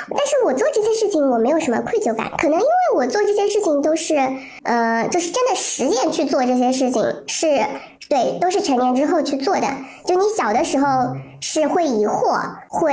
[0.08, 4.16] 但是我做这件事情，我没有什么愧疚感，可能因为我做这件事情都是，
[4.64, 7.66] 呃，就是真的实践去做这些事情，是
[8.08, 9.68] 对，都是成年之后去做的。
[10.06, 11.16] 就你小的时候
[11.48, 12.92] 是会疑惑、会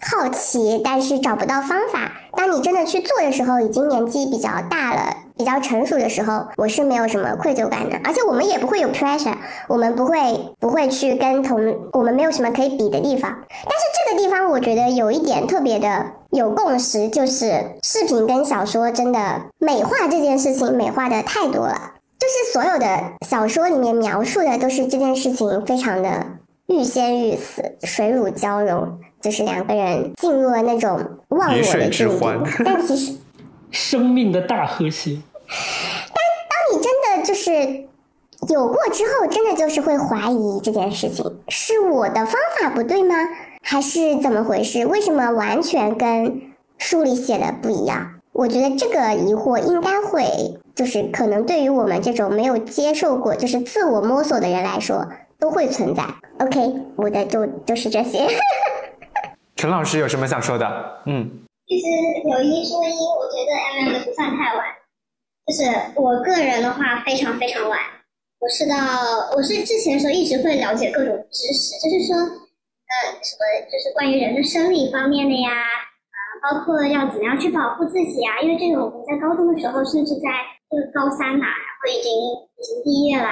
[0.00, 2.12] 好奇，但是找不到方法。
[2.36, 9.34] 当你真的去做的时候，已经年纪比较大了，比较成熟的时候，我是没有什么愧疚感的，而且我们也不会有 pressure，
[9.66, 13.38] 我们不会不会去跟同我们没有什么可以比的地方。
[13.50, 19.18] 但是这个地方我觉得有一点特别的有共识，就是视频跟小说真的
[19.58, 22.86] 美化这件事情美化的太多了，就是所有的
[23.26, 26.24] 小说里面描述的都是这件事情非常的
[26.66, 30.98] 欲仙欲死，水乳交融，就是两个人进入了那种
[31.28, 32.42] 忘我的境地之欢。
[32.64, 33.14] 但其实。
[33.70, 35.20] 生命的大和谐。
[35.50, 37.50] 当你真的就是
[38.48, 43.16] 有过之后，真的就是会怀疑这件事情是我的方法不对吗？
[43.62, 44.86] 还是怎么回事？
[44.86, 46.40] 为什么完全跟
[46.78, 48.20] 书里写的不一样？
[48.30, 55.08] 我觉得这个疑惑应该会，就是可能对于我们这种没有接受过就是自我摸索的人来说，
[55.44, 56.02] 都会存在。
[56.38, 58.26] OK，我的就就是这些。
[59.56, 60.64] 陈老师有什么想说的？
[61.04, 61.84] 嗯，其实
[62.24, 64.64] 有一说一，我觉得 M M 的不算太晚，
[65.44, 67.78] 就是我个人的话非常非常晚。
[68.40, 68.74] 我是到
[69.36, 80.40] 我是之前的时候一直会了解各种知识，就是说，呃，什么就是关于人的生理方面的呀，啊、包括要怎么样去保护自己啊，因为这个我们在高中的时候，甚至在
[80.70, 82.08] 这个高三嘛，然后已经
[82.56, 83.28] 已经毕业了，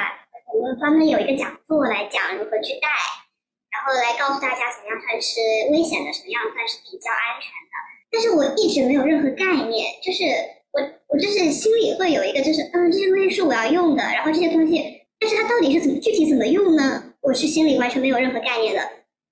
[0.54, 2.88] 我们专门有一个讲座来讲如何去戴，
[3.72, 5.40] 然后来告诉大家怎么样算是
[5.72, 7.74] 危险的，什么样算是比较安全的。
[8.12, 10.24] 但是我一直没有任何概念，就是
[10.72, 17.14] 我我就是心里会有一个，就是嗯，这些东西是我要用的，然后这些东西，但是它到底是怎么具体怎么用呢？
[17.22, 18.80] 我是心里完全没有任何概念的。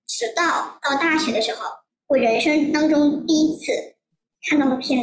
[0.06, 1.66] 直到到大学的时候，
[2.08, 3.72] 我人生当中第一次
[4.48, 4.98] 看到了片，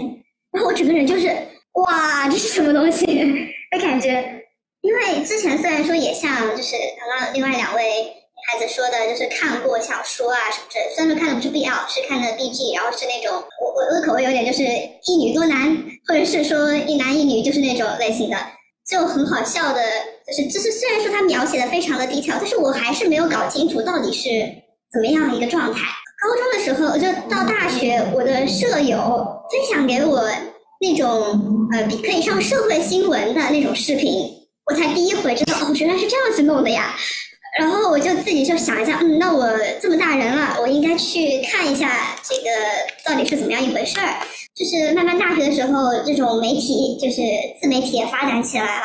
[0.51, 1.27] 然后我整个人就是
[1.73, 3.05] 哇，这是什么东西
[3.71, 4.36] 的感觉。
[4.81, 15.75] 因为之前虽然说也像就是刚刚另外两位女孩子说的，就是看过小说啊什么之类的，虽然说看的不是 BL，是看的 BG，然后是那种我我我的口味有点就是一女多男，
[16.07, 18.37] 或者是说一男一女，就是那种类型的，
[18.87, 19.81] 就很好笑的，
[20.25, 24.29] 就是就是虽然说他描写的非常的低调，但是我还是没有搞清楚到底是
[24.93, 25.81] 怎么样的一个状态。
[26.19, 28.97] 高中的时候就到大学，我的舍友
[29.51, 30.23] 分享给我
[30.79, 34.36] 那种呃可以上社会新闻的那种视频，
[34.69, 36.93] 我才第一回知道哦，原来是这样子弄的呀。
[37.57, 39.49] 然后我就自己就想一下，嗯，那我
[39.81, 42.49] 这么大人了，我应该去看一下这个
[43.03, 44.15] 到底是怎么样一回事儿。
[44.53, 47.21] 就是慢慢大学的时候，这种媒体就是
[47.61, 48.83] 自媒体也发展起来了，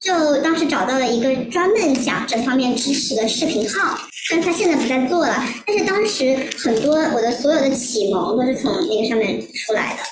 [0.00, 3.96] 就当时找到了一个专门讲这方面知识的视频号，
[4.30, 5.44] 但是他现在不再做了。
[5.66, 10.02] 但是当时很多我的所有的启蒙都是从那个上面出来的，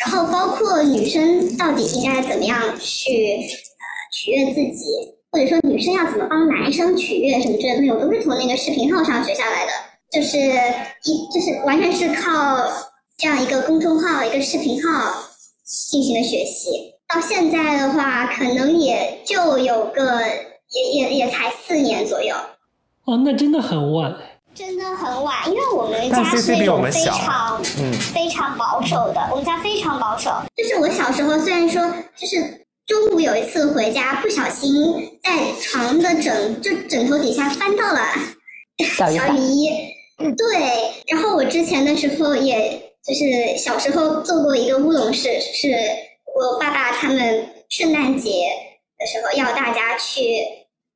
[0.00, 3.38] 然后包括女生到底应该怎么样去
[4.14, 4.86] 取悦自己，
[5.32, 9.72] 或者说女生要怎么帮男生取悦什么之类的东西，我都是从那个视频号上学下来的，
[10.12, 12.64] 就是一就是完全是靠
[13.16, 15.12] 这样一个公众号、一个视频号
[15.64, 16.94] 进行的学习。
[17.08, 20.20] 到现在的话，可能也就有个
[20.70, 22.34] 也也也才四年左右，
[23.06, 24.14] 哦，那真的很晚。
[24.54, 30.30] 真的很晚，因为我们家是一种非常嗯非常保守的，我们家非常保守。
[30.56, 31.82] 就是我小时候虽然说，
[32.16, 38.00] 就是中午有一次回家，不小心在床的枕就枕头底下翻到了
[38.94, 39.70] 小雨衣，
[40.36, 41.04] 对。
[41.06, 45.74] 然后我之前的时候，也就是小时候做过一个乌龙事，是
[46.34, 48.30] 我爸爸他们圣诞节
[48.98, 50.22] 的时候要大家去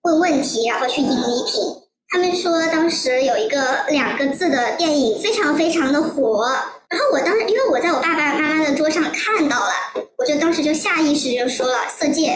[0.03, 1.62] 问问题，然后去赢礼品。
[2.11, 6.47] 他们说当时有一个两个字的电影非常非常的火，
[6.91, 9.72] 然后我当时因为我在我爸爸妈妈的桌上看到了，
[10.16, 12.30] 我就当时就下意识就说了《色戒》，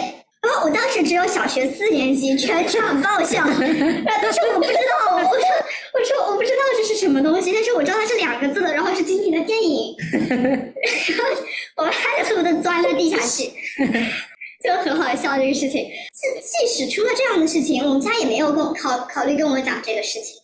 [0.46, 3.60] 然后我当时只有小学四年级，全场爆笑，然后
[4.22, 5.46] 但是我不知道，我说
[5.94, 9.96] 我说我不知道这是什么东西，但是我知道它是两个字的，然后是精品的电影，
[10.28, 11.42] 然后
[11.76, 13.52] 我妈就恨不得钻到地下去。
[14.62, 15.90] 就很好笑这个事情。
[16.12, 20.36] 即即使出了这样的事情，我们家也没有跟我考考虑跟我讲这个事情，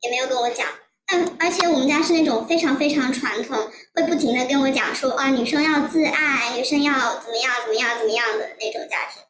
[0.00, 0.66] 也没有跟我讲。
[1.10, 3.56] 但而且我们家是那种非常非常传统，
[3.94, 9.22] 会不停的跟我讲说啊，女生要自爱，女生要怎么样怎么样怎么样的那种家庭。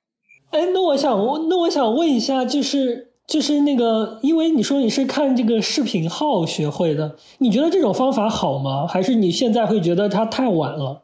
[0.51, 8.87] 哎，那我想问，那我想问一下，就是就是那个，因为你说你是看这个视频号学会的，你觉得这种方法好吗？
[8.87, 11.03] 还是你现在会觉得它太晚了？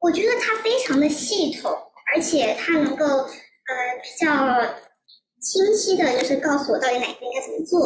[0.00, 1.70] 我觉得它非常的系统，
[2.14, 3.24] 而且它能够呃
[4.02, 4.26] 比较
[5.40, 7.80] 清晰的，就是告诉我到底哪个应该怎么做。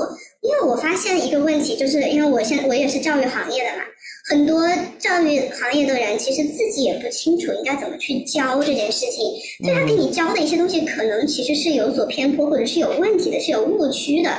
[0.46, 3.82] 因为我发现一个问题，就是因为我现我也是教育行业的嘛，
[4.30, 4.64] 很多
[4.96, 9.24] 教育行业的人其实自己也不清楚应该怎么去教这件事情，
[9.64, 14.30] 所以他给你教的一些东西，可能其实是有所偏颇，或者是有问题的，是有误区的。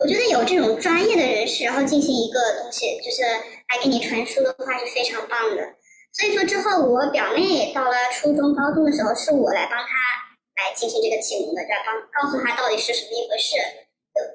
[0.00, 5.62] 我觉得有这种专业的人士，然后进行一个东西，就是来给你传输的话，是非常棒的。
[6.12, 9.88] 所以说之后我表妹到了初中、高中的时候，是我来帮她
[10.60, 13.56] 来进行这个启蒙的，就来帮告诉她到底是什么一回事。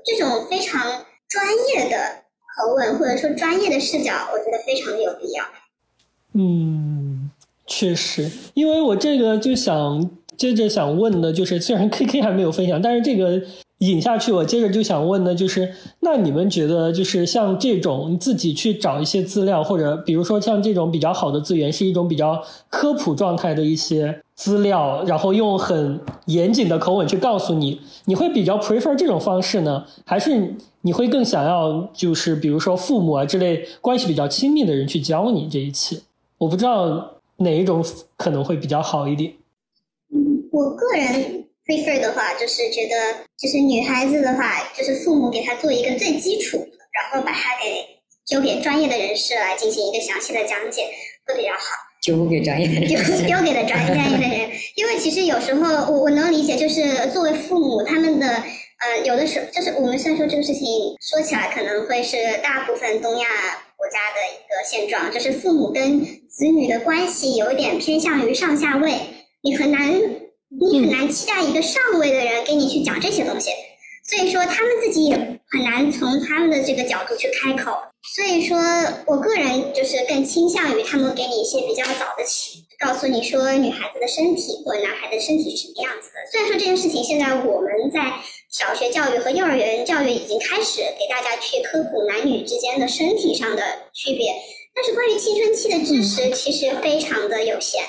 [0.03, 1.97] 这种非常专业的
[2.57, 5.45] 口吻或者说专业的视角，我觉得非常的有必要。
[6.33, 7.31] 嗯，
[7.65, 13.41] 确实，因为我这个就想接着想问的，就是虽然 K K 还没有分享，但是这个。
[13.79, 35.97] 引下去，我接着就想问的，就是那你们觉得，就是像这种自己去找一些资料，或者比如说像这种比较好的资源，是一种比较科普状态的一些资料，然后用很严谨的口吻去告诉你，你会比较 prefer 这种方式呢，还是你会更想要就是比如说父母啊之类关系比较亲密的人去教你这一切？
[36.37, 37.83] 我不知道哪一种
[38.15, 39.33] 可能会比较好一点。
[40.13, 41.35] 嗯，我个人。
[41.69, 42.95] prefer 的话，就是觉得，
[43.37, 47.85] 就是女孩子的话，就是父母给她做一个最基础，然后把她给
[48.25, 50.89] 交给专业的人士来进行一个详细的讲解，
[51.27, 51.88] 会比较好。
[52.01, 52.97] 丢给专业的人，丢
[53.27, 60.65] 丢给了专专业的人，因为其实有时候我我能理解，就是作为父母，他们的呃，有的时候就是我们虽然说这个事情
[61.01, 63.27] 说起来可能会是大部分东亚
[63.75, 68.93] 国家的一个现状，就是父母跟子女的关系有一点偏向于上下位，
[69.41, 69.99] 你很难。
[70.51, 73.51] 你很难期待一个上位的人给你去讲这些东西，
[74.03, 77.71] 所以说他们自己也很难从他们的这个角度去开口。
[78.01, 78.57] 所以说
[79.05, 86.15] 我个人就是更倾向于他们给你一些比较早的启，告诉你说女孩子的身体或者男孩的身体是什么样子的。
[86.31, 88.13] 虽然说这件事情现在我们在
[88.49, 93.61] 小学教育和幼儿园教育已经开始给大家去科普男女之间的身体上的
[93.93, 94.33] 区别，
[94.73, 97.83] 但是关于青春期的知识其实非常的有限。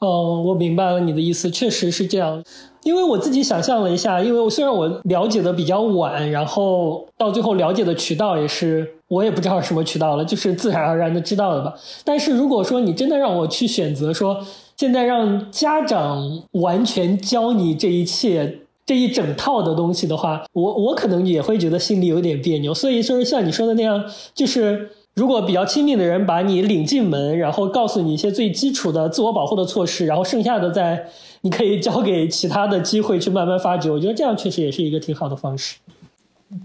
[0.00, 2.44] 哦，我明白了你的意思，确实是这样。
[2.84, 11.74] 因为我自己想象了一下，因为我虽然我了解的比较晚，然后到最后了解的渠道也是我也不知道什么渠道了，就是自然而然的知道了吧。
[12.04, 14.38] 但是如果说你真的让我去选择，说
[14.76, 22.72] 现在让家长完全教你这一切这一整套的东西的话，我我可能也会觉得心里有点别扭。
[22.72, 24.04] 所以说像你说的那样，
[24.34, 24.90] 就是。
[25.16, 31.06] 如果比较亲密的人把你领进门，然后告诉你一些最基础的自我保护的措施，然后剩下的再
[31.44, 33.90] 你可以交给其他的机会去慢慢发掘。
[33.90, 35.76] 我觉得这样确实也是一个挺好的方式。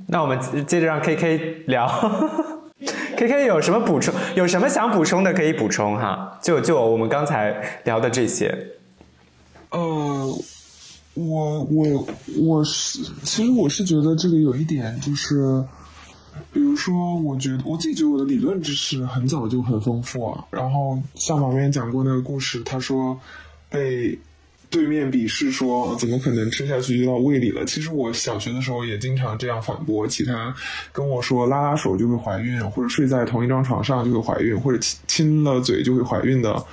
[0.08, 1.86] 那我们接着让 K K 聊
[3.18, 4.16] ，K K 有什么补充？
[4.36, 6.40] 有什么想补充的可以补充哈？
[6.42, 8.68] 就就我们刚才聊的这些。
[9.72, 9.80] 呃，
[11.14, 12.08] 我我
[12.40, 15.62] 我是，其实我是觉得这里有一点就是。
[16.54, 20.46] 比如说，我觉得我自己觉得我的理论知识很早就很丰富啊。
[20.52, 23.20] 然后像旁边讲过那个故事，他说
[23.70, 24.18] 被
[24.70, 27.66] 对面鄙视说怎么可能吃下去就到胃里了？
[27.66, 30.54] 其实我小学的时候也经常这样反驳其他
[30.92, 36.64] 跟我说拉拉手就会怀孕，或者睡在同一张床上就会怀孕，或者亲亲了嘴就会怀孕的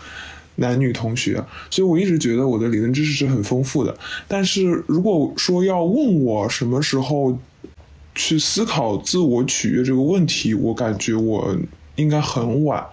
[0.56, 1.42] 男女同学。
[1.70, 3.96] 所以我一直觉得我的理论知识是很丰富的。
[4.28, 7.38] 但是如果说要问我什么时候，
[8.14, 11.54] 去思考自我取悦这个问题，我感觉我
[11.96, 12.86] 应该很晚。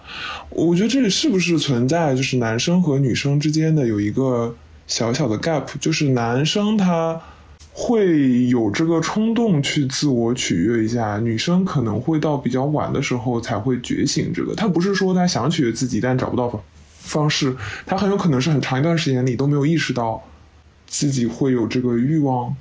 [0.50, 4.54] 我觉得这里是不是存在就是男生和女生之间的有一个
[4.86, 7.20] 小小的 gap，就是男生他
[7.72, 14.54] 会有这个冲动去自我取悦一下，女生可能会到比较晚的时候才会觉醒这个。
[14.54, 16.62] 他不是说他想取悦自己，但找不到方
[17.00, 20.22] 方式，他很有可能是很长一段时间里都没有意识到
[20.86, 22.54] 自己会有这个欲望。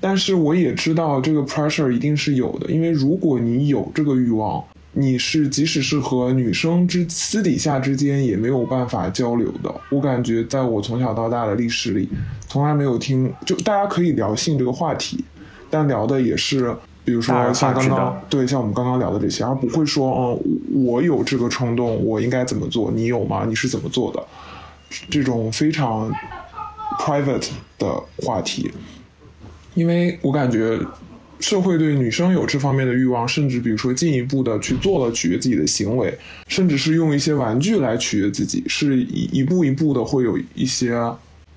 [0.00, 4.64] 但是我也知道这个 pressure 一定是有的，因为如果你有这个欲望，
[4.98, 9.72] 你是即使是和女生之私底下之间也没有办法交流的。
[9.90, 12.08] 我感觉在我从小到大的历史里，
[12.48, 15.24] 从来没有听就大家可以聊性这个话题，
[15.70, 16.74] 但聊的也是
[17.04, 22.90] 比如说像刚刚对像我们刚刚聊的这些，而不会说嗯我有这个冲动，我应该怎么做？
[22.90, 23.44] 你有吗？
[23.46, 24.20] 你是怎么做的？
[25.08, 26.10] 这种非常
[26.98, 28.68] private 的话题。
[29.74, 30.76] 因为我感觉，
[31.40, 36.16] 社会对女生有这方面的欲望，甚至比如说进一步的去做了取悦自己的行为，
[36.48, 41.00] 甚至是用一些玩具来取悦自己，是一一步一步的会有一些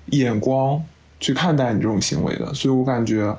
[0.06, 0.82] 眼光
[1.20, 2.54] 去看待你这种行为的。
[2.54, 3.36] 所以我感觉，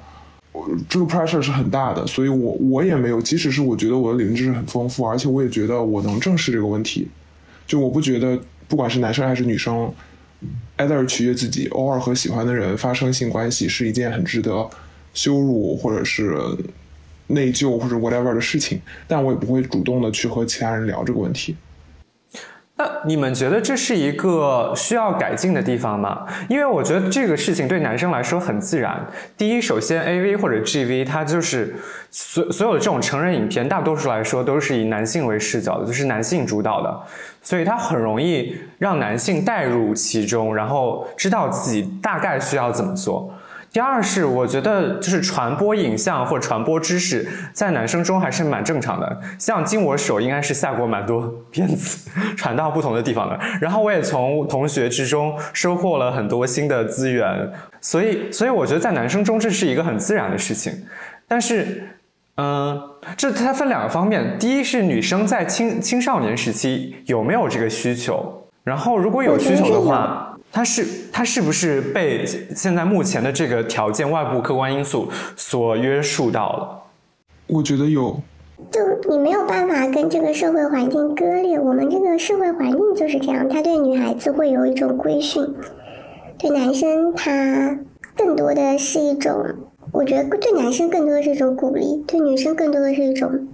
[0.89, 2.05] 这个 pressure 是很大的。
[2.07, 7.07] 所以我我也没有，即使是我觉得我的理论知识很丰富，而且我也觉得我能正视这个问题，
[7.65, 9.91] 就我不觉得不管是男生还是女生。
[10.77, 14.69] either 取悦自己，偶尔和喜欢的人发生性关系是一件很值得
[15.13, 16.35] 羞辱或者是
[17.27, 21.55] 内疚或者 whatever 的事情，但我也不会主动的去和其他人聊这个问题。
[22.75, 26.25] 那你们觉得这是一个需要改进的地方吗？
[26.49, 28.99] 因为我觉得这个事情对男生来说很自然。
[29.37, 31.75] 第一，首先 A V 或者 G V 它就是
[32.09, 37.01] 所所有的这种成人影片，大多数来说都是以男性为视角的，就是男性主导的，
[37.43, 43.32] 所以它很容易让男性带入其中，然后知道自己大概需要怎么做。
[43.73, 49.19] 第二是，我觉得就是传播影像或传播知识，在男生中还是蛮正常的。
[49.39, 52.07] 像经我手，应该是下过蛮多片子，
[52.37, 53.39] 传到不同的地方的。
[53.59, 57.51] 然后我也从同学之中收获了很多新的资源，
[57.81, 60.71] 所以，所以我觉得在男生中这是一个很自然的事情。
[61.27, 61.89] 但是，
[62.37, 62.79] 嗯，
[63.17, 70.29] 这它分两个方面，第一是女生在青青少年时期有没有这个需求，然后如果有需求的话。
[70.53, 72.23] 他是他是不是被
[72.55, 76.83] 现在目前的这个条件、外部客观因素所约束到了？
[77.47, 78.21] 我觉得有。
[78.71, 78.79] 就
[79.09, 85.43] 你没有办法跟这个社会环境割裂，我们这个社会环境就是这样，他对女孩子会有一种规训，
[86.37, 87.79] 对男生他
[88.15, 89.43] 更多的是一种，
[89.91, 93.47] 我觉得对男生更多的是一种鼓励，对女生更多的是一种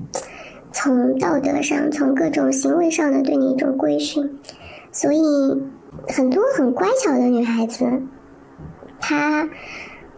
[0.74, 4.38] 从道德上、从各种行为上的对你一种规训，
[4.92, 5.18] 所以。
[6.08, 7.86] 很多很乖巧的女孩子，
[9.00, 9.48] 她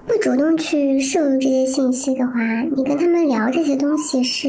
[0.08, 2.34] 不主动去摄入这些信息的话，
[2.76, 4.48] 你跟他们聊这些东西是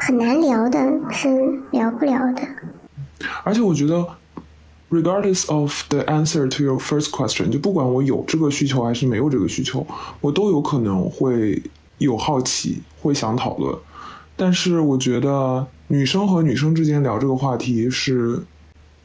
[0.00, 0.78] 很难聊的，
[1.10, 1.28] 是
[1.70, 2.42] 聊不了的。
[3.42, 4.06] 而且我觉得
[4.90, 9.86] ，regardless of the answer to your first question，就不管我有这个需求还是没有这个需求，
[10.20, 11.62] 我都有可能会
[11.98, 13.76] 有好奇，会想讨论。
[14.36, 18.42] 但是我觉得女生和女生之间聊这个话题是。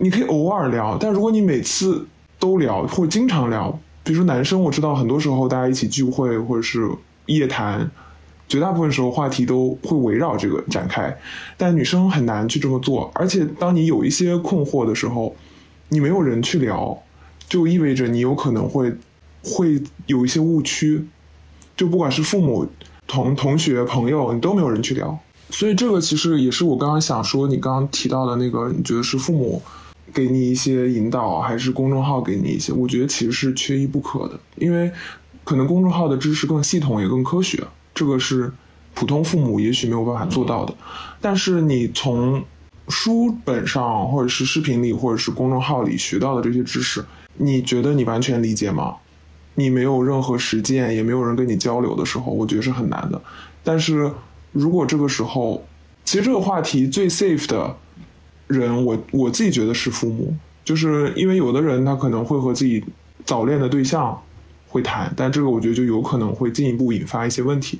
[0.01, 2.07] 你可以偶尔聊，但如果你每次
[2.39, 6.89] 都聊或经常聊，比如说男生，我知道很多时候大家一起聚会或者是
[7.25, 7.91] 夜谈，
[8.47, 11.15] 绝大部分时候话题都会围绕这个展开，
[11.57, 13.11] 但女生很难去这么做。
[13.13, 15.35] 而且当你有一些困惑的时候，
[15.89, 16.97] 你没有人去聊，
[17.49, 18.93] 就意味着你有可能会
[19.43, 21.05] 会有一些误区，
[21.75, 22.65] 就不管是父母、
[23.05, 25.19] 同同学、朋友，你都没有人去聊。
[25.49, 29.61] 所以这个其实也是我刚刚想说，你刚刚提到的那个，你觉得是父母。
[30.13, 32.71] 给你一些引导，还是公众号给你一些？
[32.73, 34.91] 我觉得其实是缺一不可的，因为
[35.43, 38.51] 可能公众号的知识更系统，也更科学，这个是
[38.93, 40.73] 普通父母也许没有办法做到的。
[41.21, 42.43] 但是你从
[42.87, 47.03] 书本上，或者是视频里，或者是公众号里学到的这些知识，
[47.37, 48.95] 你觉得你完全理解吗？
[49.55, 53.21] 你没有任何实践，也没有人跟你交流的时候，我觉得是很难的。
[53.63, 54.11] 但是
[54.51, 55.65] 如果这个时候，
[56.03, 57.75] 其实这个话题最 safe 的。
[58.49, 60.35] 人，我我自己觉得是父母，
[60.65, 62.83] 就是因为有的人他可能会和自己
[63.23, 64.19] 早恋的对象
[64.67, 67.79] 会谈，但这个我觉得就有可能会进一步引发一些问题。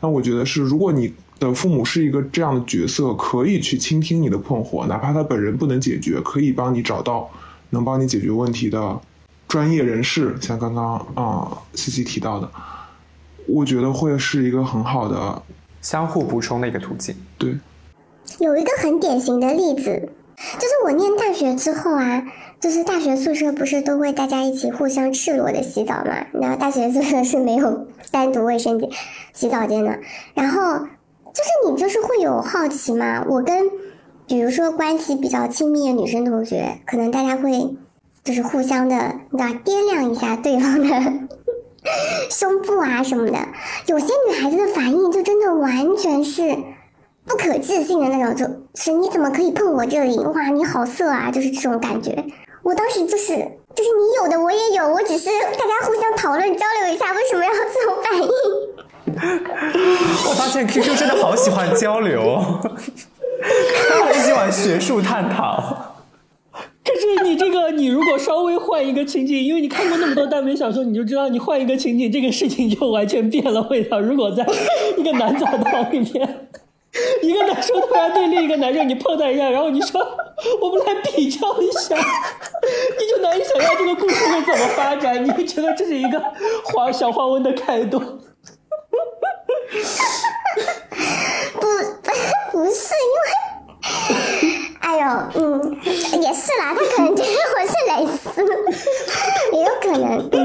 [0.00, 7.30] 那我觉得是，如果你的父母是一个这样的角色，可以去倾听你的困惑，哪怕他本人不能解决，可以帮你找到
[7.70, 9.00] 能帮你解决问题的
[9.48, 12.50] 专业人士，像刚刚啊西西提到的，
[13.46, 15.42] 我觉得会是一个很好的
[15.80, 17.14] 相互补充的一个途径。
[17.38, 17.56] 对。
[18.38, 20.08] 有一个很典型的例子，
[20.58, 22.24] 就是我念大学之后啊，
[22.60, 26.26] 就是大学宿舍不是都会大家一起互相赤裸的洗澡嘛？
[26.32, 28.90] 然后大学宿舍是没有单独卫生间、
[29.32, 29.98] 洗澡间的。
[30.34, 33.24] 然后就是你就是会有好奇嘛？
[33.28, 33.70] 我跟
[34.26, 37.76] 比如说关系比较亲密的女生同学，可能大家会
[38.24, 38.96] 就是互相的，
[39.30, 40.88] 你知道，掂量一下对方的
[42.30, 43.38] 胸部啊什么的。
[43.86, 46.56] 有些女孩子的反应就真的完全是。
[47.24, 50.18] 不可置信的那种，就是你怎么可以碰我这里？
[50.18, 51.30] 哇，你好色啊！
[51.30, 52.24] 就是这种感觉。
[52.62, 53.36] 我当时就是，
[53.74, 58.28] 就是你有的我也有，我只是大家互相讨论交流一下，为什么要这种反应？
[60.28, 62.40] 我发现 QQ 真的好喜欢交流，
[63.88, 65.96] 他很喜欢学术探讨。
[66.84, 74.00] 可是你这个，你如果稍微换一个情景，因为你看过那么多耽美小说，你就知道，你换一个情景，这个事情就完全变了味道。
[74.00, 74.44] 如果在
[74.96, 76.48] 一个男澡堂里面。
[77.22, 80.00] 一个男生突然对另一个男生你碰他一下，然后你说
[80.60, 85.24] 我们来比较一下，你就难以想象这个故事会怎么发展。
[85.24, 86.22] 你会觉得这是一个
[86.64, 88.02] 黄小黄文的开端？
[91.54, 91.66] 不
[92.50, 93.24] 不是因为，
[94.80, 95.76] 哎呦，嗯，
[96.20, 98.22] 也是啦，他可能觉得我是蕾丝，
[99.56, 100.28] 也有可能。
[100.28, 100.38] 对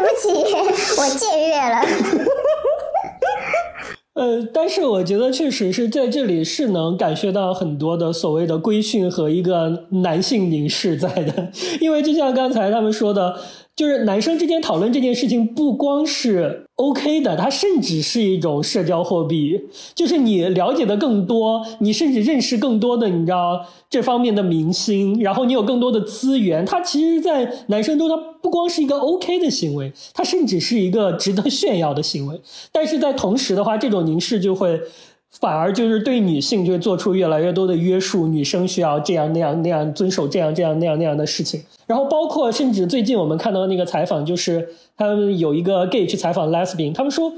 [0.00, 0.22] 不起，
[0.96, 1.72] 我僭越了。
[4.14, 11.50] 呃，但是我觉得确实是在这里是能感觉到很多的所谓的规训和一个男性凝视在的，
[11.80, 13.36] 因为就像刚才他们说的，
[13.76, 19.60] 就是男生之间讨论这件事情，不光是 OK 的，它甚至是一种社交货币。
[19.94, 26.64] 就是你了解的更多，你甚至认识更多的，你知道这方面的明星，然后你有更多的资源。
[26.64, 32.40] 它其实，在男生中，它不光是一个 OK 的行为，它甚至是一个值得炫耀的行为。
[32.70, 34.80] 但是在同时的话，这种凝视就会。
[35.40, 41.62] 反而就是对女性就做出越来越多的约束，女生需要这样那样那样遵守这样这样那样那样的事情。
[41.86, 44.66] 然后包括甚至最近我们看到那个采访，就是
[44.96, 47.30] 他们有一个 gay 去采访 lesbian，他们说，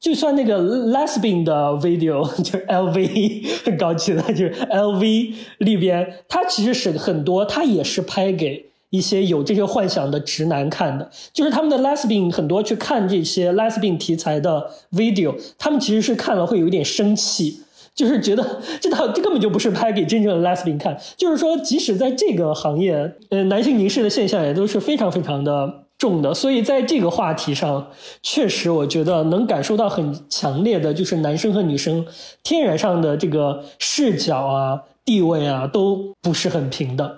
[0.00, 8.71] 就算那个 lesbian 的 video 就是 LV 很高级的，就是 LV 里边，它其实是很多，它也是拍给。
[8.92, 17.62] 一些有这些幻想的直男看的，就是他们的 lesbian 很多去看这些 lesbian 题材的 video，他们其实是看了会有一点生气，
[17.94, 20.94] 就是觉得 这套这根本就不是拍给真正的 lesbian 看。
[21.16, 26.34] 就是说，即使在这个行业，呃，男性凝视的现象也都是非常非常的重的。
[26.34, 27.88] 所以在这个话题上，
[28.22, 32.04] 确实我觉得能感受到很强烈的，就是男生和女生
[32.42, 37.10] 天然上的这个视角啊、地位啊都不是很平等。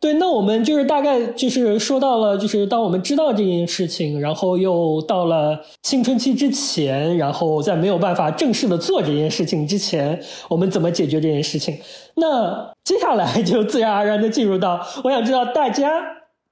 [0.00, 11.76] 对，那我们就是大概就是说到了，就是当我们知道这件事情，然后又到了青春期之前，然后在没有办法正式的做这件事情之前，我们怎么解决这件事情？
[12.14, 15.90] 那接下来就自然而然的进入到，我想知道大家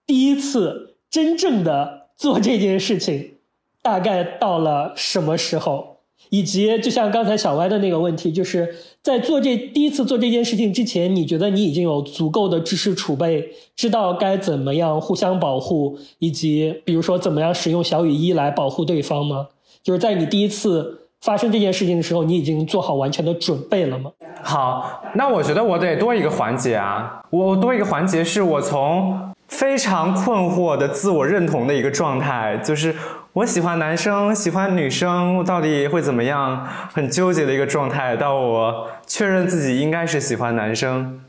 [0.04, 3.34] 第一次真正的做这件事情，
[3.80, 5.95] 大概到了什么时候？
[6.30, 19.46] 以及就像刚才小歪的那个问题，就是在做这第一次做这件事情之前，你觉得你已经有足够的知识储备，知道该怎么样互相保护，以及比如说怎么样使用小雨衣来保护对方吗？
[19.82, 24.10] 就是在你第一次发生这件事情的时候，你已经做好完全的准备了吗？
[24.42, 32.94] 好，那我觉得我得多一个环节啊，我多一个环节是我从非常困惑的自我认同的一个状态，就是。
[33.36, 36.66] 我喜欢男生，喜欢女生，到底会怎么样？
[36.94, 38.16] 很纠结的一个状态。
[38.16, 41.20] 到我确认自己应该是喜欢男生，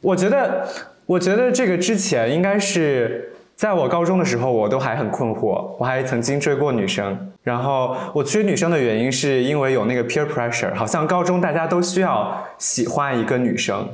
[0.00, 0.64] 我觉得，
[1.06, 5.74] 我觉得这个之前应该是在我高中的时候，我都还很困惑。
[5.76, 13.88] 我还曾经追过女生，然后我追女生的原因是因为有那个 peer pressure，好像高中大家都需要喜欢一个女生。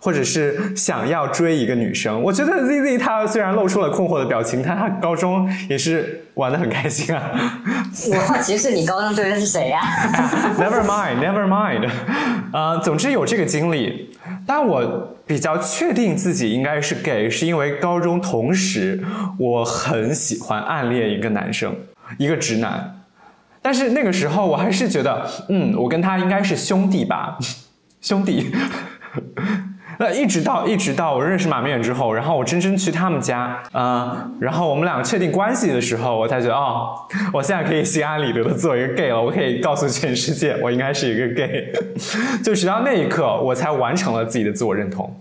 [0.00, 7.30] 或者是想要追一个女生，我觉得 Z Z 他虽然露出了困惑的表情，但他高中也是玩的很开心啊。
[8.10, 9.80] 我好奇是你高中追的是谁呀？
[10.58, 11.88] Never mind, never mind。
[12.52, 14.16] 呃，总之有这个经历，
[14.46, 19.02] 但我比较确定自己应该是 gay，是因为高中同时
[19.38, 21.74] 我很喜欢暗恋一个男生，
[22.18, 23.00] 一个直男，
[23.60, 27.38] 但是那个时候我还是觉得，嗯，我跟他应该是兄弟吧，
[28.00, 28.52] 兄弟。
[29.98, 36.94] 那一直到一直到我认识马明远之后，然后我真正去他们家，嗯，然后我们两个确定关系的时候，我才觉得哦，
[37.32, 41.72] 我现在可以心安理得的做一个 gay 了，我可以告诉全世界我应该是一个 gay，
[42.44, 45.14] 就直到那一刻，我才完成了自己的自我认同。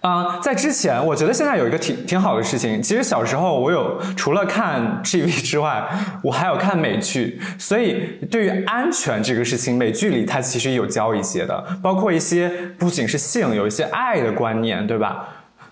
[0.00, 2.82] 啊，在之前，我觉得现在有一个挺挺好的事情。
[2.82, 5.86] 其实小时候我有除了看 G V 之外，
[6.22, 7.38] 我还有看美剧。
[7.58, 12.48] 所以对于安全这个事情，美剧里它其实有教一些的，包括一些
[12.78, 15.28] 不仅是性，有一些爱的观念，对吧？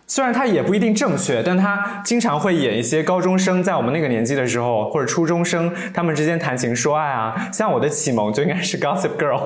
[0.07, 7.49] 虽然它也不一定正确，但它经常会演一些高中生在我们那个年纪的时候，或者初中生他们之间谈情说爱啊。
[7.51, 9.41] 像我的启蒙就应该是 Gossip Girl。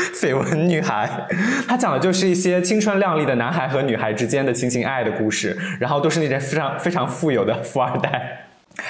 [0.14, 1.08] 绯闻女孩，
[1.66, 8.44] 她讲的就是一些青春靓丽的男孩和女孩之间的情情爱爱的故事，然后都是那些非常非常富有的富二代。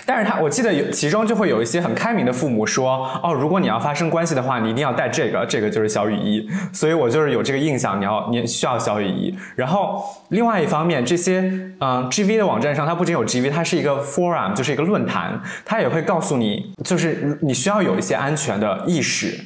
[0.05, 6.47] 但是他，我记得有其中就会有一些很开明的父母说，哦，如果你要发生关系的话，你一定要带这个，这个就是小雨衣。
[6.75, 9.35] 所以我就是有这个印象，你要你需要小雨衣。
[9.57, 11.41] 然后另外一方面，这些
[11.81, 19.41] 嗯 GV 的网站上，它不仅有 GV，它是一个 forum，就是一个论坛，它也会告诉你，就是你需要有一些安全的意识。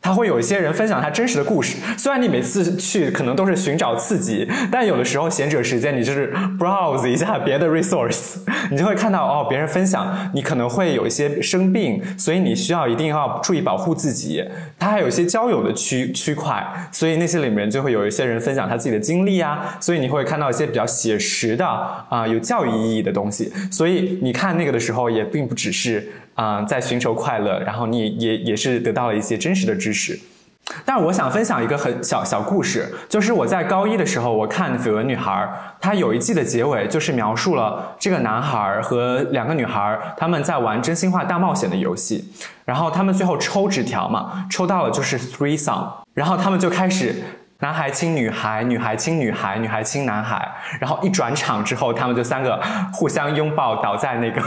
[0.00, 8.36] 他会有一些人分享他真实的故事，虽然你每次去可能都是寻找刺激，但有的时候闲者时间你就是 browse 一下别的 resource，
[8.70, 14.42] 你就会看到哦，别人分享你可能会有一些生病，所以你需要一定要注意保护自己。
[14.78, 23.52] 他还有一些交友的区区块，所以那些里面就会有一些人分享他自己的经历啊，所以你会看到一些比较写实的啊有教育意义的东西。
[23.70, 26.08] 所以你看那个的时候也并不只是。
[26.38, 30.16] 啊，在寻求快乐，然后你也也是得到了一些真实的知识。
[30.84, 35.32] 但是我想分享一个很小小故事，就是我在高一的时候，我看《绯闻女孩》，
[35.80, 42.32] 它有一季的结尾就是描述了这个男孩和两个女孩他们在玩真心话大冒险的游戏，
[42.64, 47.16] 然后他们最后抽纸条嘛，抽到了就是 three song，然后他们就开始。
[47.60, 50.48] 男孩亲女孩，女孩亲女孩，女孩亲男孩。
[50.78, 52.60] 然后一转场之后，他们就三个
[52.92, 54.40] 互相拥抱，倒在那个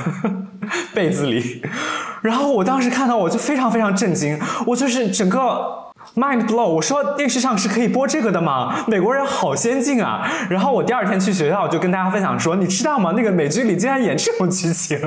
[0.95, 1.61] 被子里。
[2.21, 5.79] 然后我当时看到，我就非常非常震惊，我就是整个。
[6.15, 6.65] Mind blow！
[6.67, 8.83] 我说电视上是可以播这个的吗？
[8.87, 10.27] 美国人好先进啊！
[10.49, 13.13] 然后我第二天去学校就跟大家分享说，你知道吗？
[13.15, 14.99] 那个美剧里竟然演这种剧情，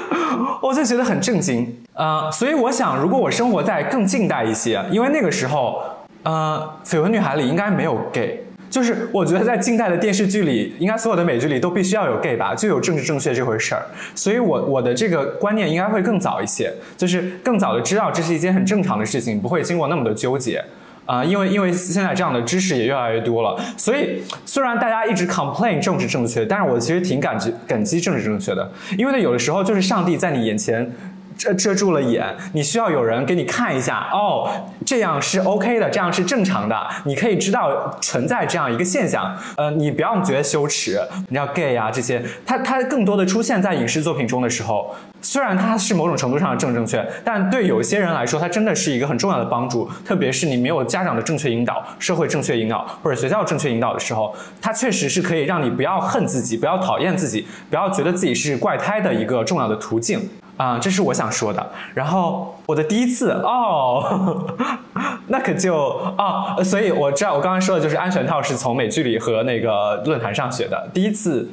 [0.62, 1.76] 我就觉得很震惊。
[1.94, 5.82] 呃，所以我想，如果我生活在更近代一些，因为那个时候，
[6.26, 8.40] 呃，绯闻女孩里应该没有 gay。
[8.68, 13.86] 就是我觉得在近代的电视剧里，应该所有的美剧里都必须要有 gay 吧，就有政治正确这回事儿。
[14.12, 20.60] 所以我我的这个观念应该会更早一些，就是更早的知道这是一件很正常的事情，不会经过那么的纠结
[21.04, 21.24] 啊。
[21.24, 30.92] 因为因为现在这样的知识也越来越多了，所以虽然大家一直 complain 政治正确，但是我其实挺感激感激政治正确的，因为呢有的时候就是上帝在你眼前。
[31.36, 34.50] 遮遮住了眼，你需要有人给你看一下哦，
[34.84, 39.36] 这样是 OK 的，这样是正常的，你可以知道存在这样一个现象。
[39.56, 49.88] 呃，你不要觉得羞耻，你要 gay 啊这些，它它更多的出现在影视作品中的时候，虽然它是某种程度上的正正确，但对有些人来说，它真的是一个很重要的帮助。
[50.04, 60.28] 特别是你没有家长的正确引导、社会正确引导或者学校正确引导的时候，它确实是可以让你不要恨自己，不要讨厌自己，不要觉得自己是怪胎的一个重要的途径。
[60.56, 61.70] 啊，这是我想说的。
[61.94, 64.56] 然后我的第一次哦，
[65.28, 65.76] 那可就
[66.16, 70.88] 哦，所以我知道我刚刚说的就是安全套是从美剧里和那个论坛上学的。
[70.94, 71.50] 第一次，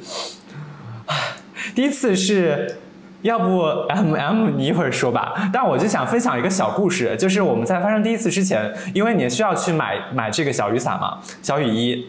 [1.74, 2.78] 第一次是
[3.22, 5.50] 要不 M M 你一会儿说吧。
[5.52, 12.08] 但我就想分享一个小故事，就是我们在发生第一次之前，因为你需要去买买这个小雨伞嘛，小雨衣。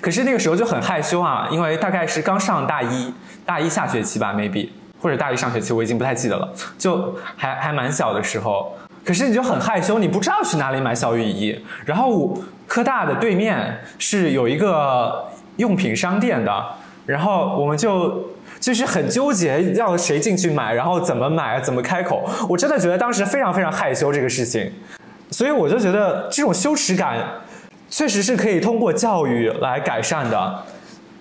[0.00, 3.12] 可是那个时候就很害羞啊，因为大概是刚上大一，
[3.44, 4.68] 大一下学期吧，maybe。
[5.04, 8.74] 或者大一上学期，我已经不太记得了，就还还蛮小的时候。
[9.04, 11.62] 可是你就很害羞，你不知道去哪里买小雨衣。
[11.84, 12.34] 然后
[12.66, 15.26] 科大的对面是有一个
[15.58, 16.64] 用品商店的，
[17.04, 22.26] 然后我们就就是很纠结要谁进去买，然后怎么买，怎么开口。
[22.48, 24.72] 我真的觉得当时非常非常害羞这个事情，
[25.30, 27.18] 所以我就觉得这种羞耻感
[27.90, 30.64] 确实是可以通过教育来改善的。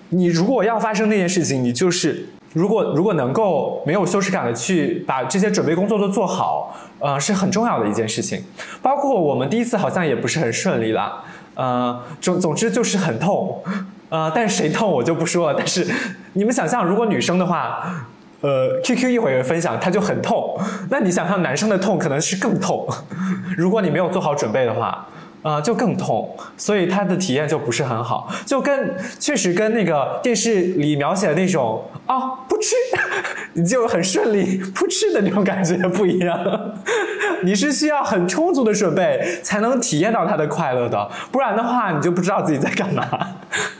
[0.08, 2.30] 你如果要发生那件事情，你就是。
[2.54, 8.44] 如果如果能够没有羞耻感的去把这些准备工作都做好，呃，是很重要的一件事情。
[8.82, 11.24] 包括我们第一次好像也不是很顺利了，
[11.56, 13.62] 呃，总总之就是很痛，
[14.10, 15.56] 呃，但是谁痛我就不说了。
[15.58, 15.86] 但是
[16.34, 18.08] 你们想象，如果女生的话，
[18.42, 20.56] 呃，QQ 一会儿分享，她就很痛，
[20.90, 22.88] 那你想象男生的痛可能是更痛。
[23.58, 25.08] 如果你没有做好准备的话。
[25.44, 32.18] 啊，就更痛，所以他的体验就不是很好，就跟确实跟那个电视里描写的那种啊，
[32.50, 32.76] 噗嗤，
[33.54, 36.40] 你就很顺利噗嗤的那种感觉不一样。
[37.44, 43.06] 你是需要很充足的准备才能体验到它的快乐的，不然的话你就不知道自己在干嘛。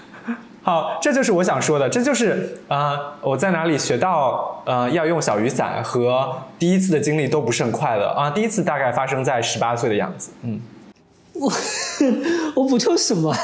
[0.64, 8.30] 好，这就是我想说的，这就是啊，我在哪里学到呃要用小雨伞和第一次的经历都不是很快乐啊。
[8.30, 10.60] 第一次大概发生在十八岁的样子，嗯。
[11.34, 11.52] 我
[12.56, 13.36] 我补充什么？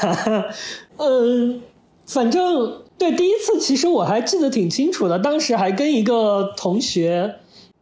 [0.96, 1.60] 嗯，
[2.06, 5.18] 反正对第一次，其实我还记得挺清楚的。
[5.18, 7.36] 当时还跟一个同学，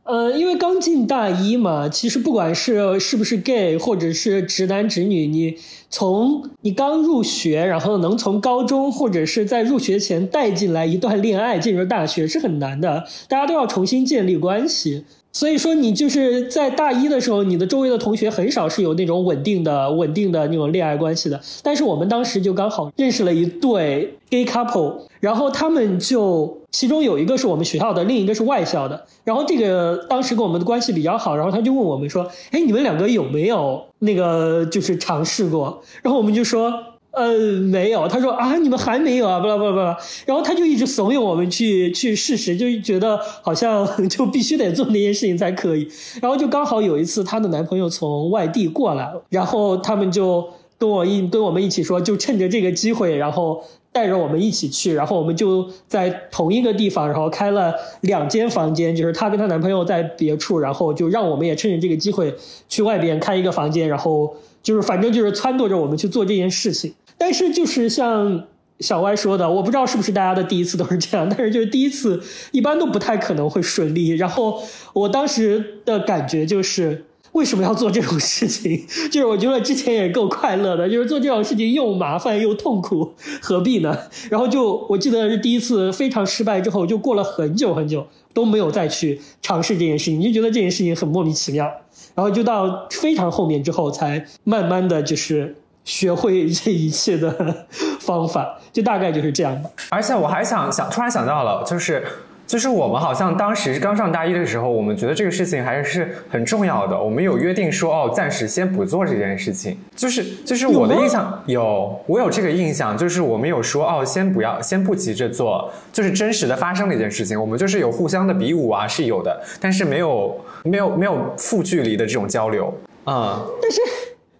[0.04, 5.56] 呃，因为刚进大一嘛，其实不管是是不是 gay 或者是直男直女，你
[5.90, 15.04] 从你刚入学，然后能从高中或者是在入学前带进来一段恋爱进入大学是很难的，大家都要重新建立关系。
[15.38, 21.40] 所以说，你就是在大一的时候，你的周围的同学很少是有那种稳定的、稳定的那种恋爱关系的。
[21.62, 29.00] 但是我们当时就刚好认识了一对 gay couple，然后他们就其中有一个是我们学校的，另一个是外校的。
[29.22, 36.72] 然后这个当时跟我们的关系比较好，然后他就问我们说：“哎，你们两个有没有那个就是尝试过？”然后我们就说。
[37.18, 39.78] 呃，没有，他说啊，你们还没有啊，不不不不，
[40.24, 45.88] 然后他就一直怂恿我们去去试试，就觉得好像就必须得做那件事情才可以。
[46.22, 62.32] 然后就刚好有一次，她的男朋友从外地过来，然后他们就跟我一跟我们一起说，就趁着这个机会，然后带着我们一起去，然后我们就在同一个地方，然后开了两间房间，就是她跟她男朋友在别处，然后就让我们也趁着这个机会
[62.68, 66.94] 去外边开一个房间，然后就是反正就是撺掇着我们去做这件事情。
[67.18, 68.44] 但是就是像
[68.80, 72.22] 小歪说的，我不知道是不是大家的第一次都是这样，但是就是第一次
[72.52, 74.10] 一般都不太可能会顺利。
[74.10, 74.62] 然后
[74.92, 78.86] 我当时的感觉就是，为什么要做这种事情？
[79.10, 83.12] 就是我觉得之前也够快乐的，就是做这种事情又麻烦又痛苦，
[83.42, 83.98] 何必呢？
[84.30, 91.68] 然后就我记得是第一次非常失败之后，就过了很久很久都没有再去尝试这件事情，就觉得这件事情很莫名其妙。
[92.14, 95.56] 然后就到非常后面之后，才慢慢的就是。
[95.88, 97.64] 学会这一切的
[97.98, 99.70] 方法， 就大概就是这样吧。
[99.88, 102.04] 而且我还想想，突然想到了，就是
[102.46, 107.02] 就是我们好像当时刚上大一的时候，我们觉得这个事情还是很重要的。
[107.02, 109.78] 我们有约定说，哦，暂时先不做这件事情。
[109.96, 117.40] 就是就是我的印象有，我有这个印象，就是我们有说，哦，先不要，先不急着做，就是真实的发生了一件事情。
[117.40, 122.72] 我们就是有互相的比武啊，是有的，但是没有没有没有负距离的这种交流。
[123.06, 123.80] 嗯，但是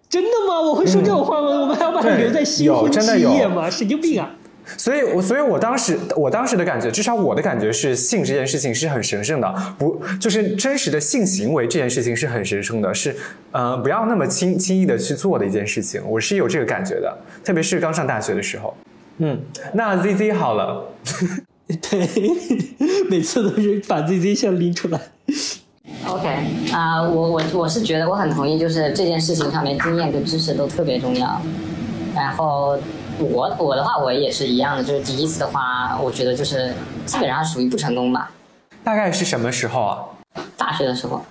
[0.08, 0.60] 真的吗？
[0.60, 1.48] 我会说这种话吗？
[1.48, 3.68] 我们还要把它留在新有婚真的有之夜吗？
[3.68, 4.34] 神经病啊！
[4.76, 13.16] 所以，我所以，我当时我当时的感觉，至少我的感觉是，性这件事情是很神圣的，不就是真实的性行为这件事情是很神圣的，是
[13.50, 18.76] 呃不要那么轻轻易的去做的一件事情，我是有这个感觉的，特别是刚上大学的时候。
[19.18, 19.40] 嗯，
[19.72, 20.84] 那 Z Z 好了，
[21.90, 22.06] 对，
[23.08, 25.00] 每次都是把 Z Z 先拎出来。
[26.08, 31.40] OK 啊、我我我是觉得我很同意，就是这件事情上面经验跟知识都特别重要。
[32.14, 32.78] 然后
[33.18, 36.72] 我我的话我也是一样的，就是第一次的话，我觉得就是
[37.04, 38.30] 基本上属于不成功吧。
[38.82, 39.98] 大概是什么时候啊？
[40.56, 41.24] 大学的时候，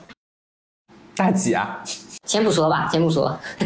[1.16, 1.80] 大几啊？
[2.28, 3.38] 先不说吧，先不说。
[3.60, 3.66] 为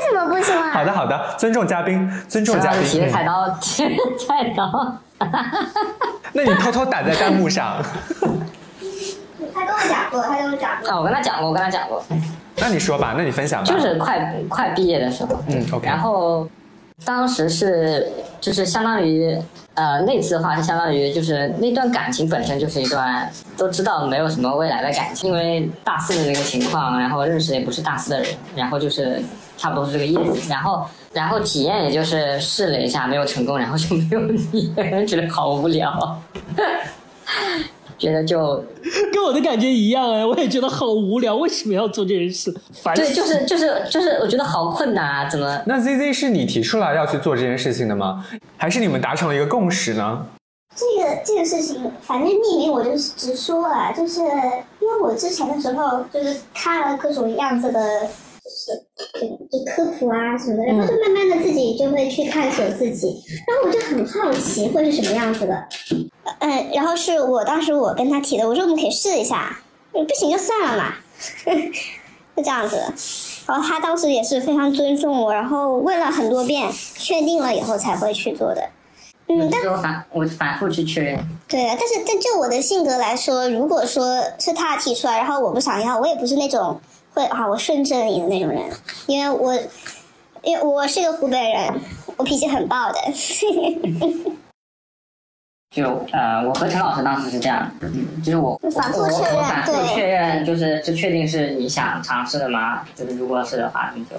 [0.00, 0.70] 什么不说啊？
[0.72, 2.82] 好的好的，尊重嘉宾，尊重嘉宾。
[2.84, 4.98] 提着菜嗯刀，提着菜刀。
[6.32, 7.82] 那你偷偷打在弹幕上，
[9.54, 10.90] 他跟我讲过，他跟我讲过。
[10.90, 12.02] 啊，我跟他讲过，我跟他讲过，
[12.56, 13.66] 那你说吧，那你分享吧。
[13.70, 15.86] 就是快快毕业的时候，嗯，OK。
[15.86, 16.48] 然后
[17.04, 18.10] 当时是
[18.40, 19.36] 就是相当于
[19.74, 29.20] 呃那次的话是相当于就是那段感情本身就是一段都知道没有什么未来的感情，因为大四的那个情况，然后认识也不是大四的人，然后就是
[29.56, 34.20] 差不多是这个意思，然后然后体验也就是试了一下没有成功，然后就没有
[34.52, 34.72] 你，
[35.06, 36.20] 觉得好无聊，
[38.02, 38.56] 觉得就
[39.12, 42.52] 跟我的感觉一样哎，我也觉得好无聊，为什么要做这件事？
[42.72, 43.02] 烦死！
[43.02, 45.62] 对，就是就是就是我觉得好困难啊，怎么？
[45.66, 48.26] 那 Z Z 是你提出来要去做这件事情的吗？
[48.56, 50.26] 还是你们达成了一个共识呢？
[50.74, 58.08] 这个这个事情，反正匿名我就直说了，就是因为我之前的时候就是看了各种样子的，
[58.44, 65.68] 就是就就科普啊什么的，然后就慢慢的自己就会去探索自己，然后我就很好奇会是什么样子的，
[66.40, 69.60] 嗯，然后是我当时我跟他提的，我说我们可以试一下，
[69.92, 70.94] 不行就算了嘛，
[72.36, 72.76] 就这样子。
[73.46, 78.62] 然后他当时也是非常尊重我，然后问了很多遍，确定了以后才会去做的。
[79.28, 81.18] 嗯，但是我反我反复去确认。
[81.48, 86.80] 对啊，但是但就我的性格来说，如果说是他提出来，然后我不想要，我也不是那种
[87.14, 88.62] 会啊我顺着你的那种人，
[89.06, 89.54] 因为我
[90.42, 91.72] 因为我是个湖北人，
[92.16, 92.98] 我脾气很暴的。
[95.74, 102.82] 就呃，我和陈老师当时是这样，嗯，就是我反复确认我反复对确认，就是就确定是你想尝试的吗？
[102.94, 104.10] 就是如果是的话，你就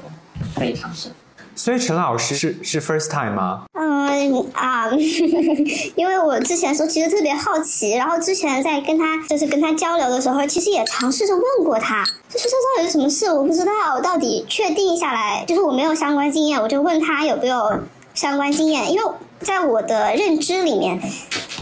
[0.55, 1.09] 可以尝试。
[1.55, 3.65] 所以陈老师是是 first time 吗？
[3.73, 4.89] 嗯啊，
[5.95, 12.03] 因为我之前的时候其实特别好奇，然后之前在跟他就是跟他交流的时候，其实也尝试着问过他，
[12.33, 17.79] 就是这到底是什么事，我不知道，我到底确定下来，就是我没有相关经验，我就问他有没有
[18.13, 19.03] 相关经验，因为
[19.39, 20.99] 在我的认知里面，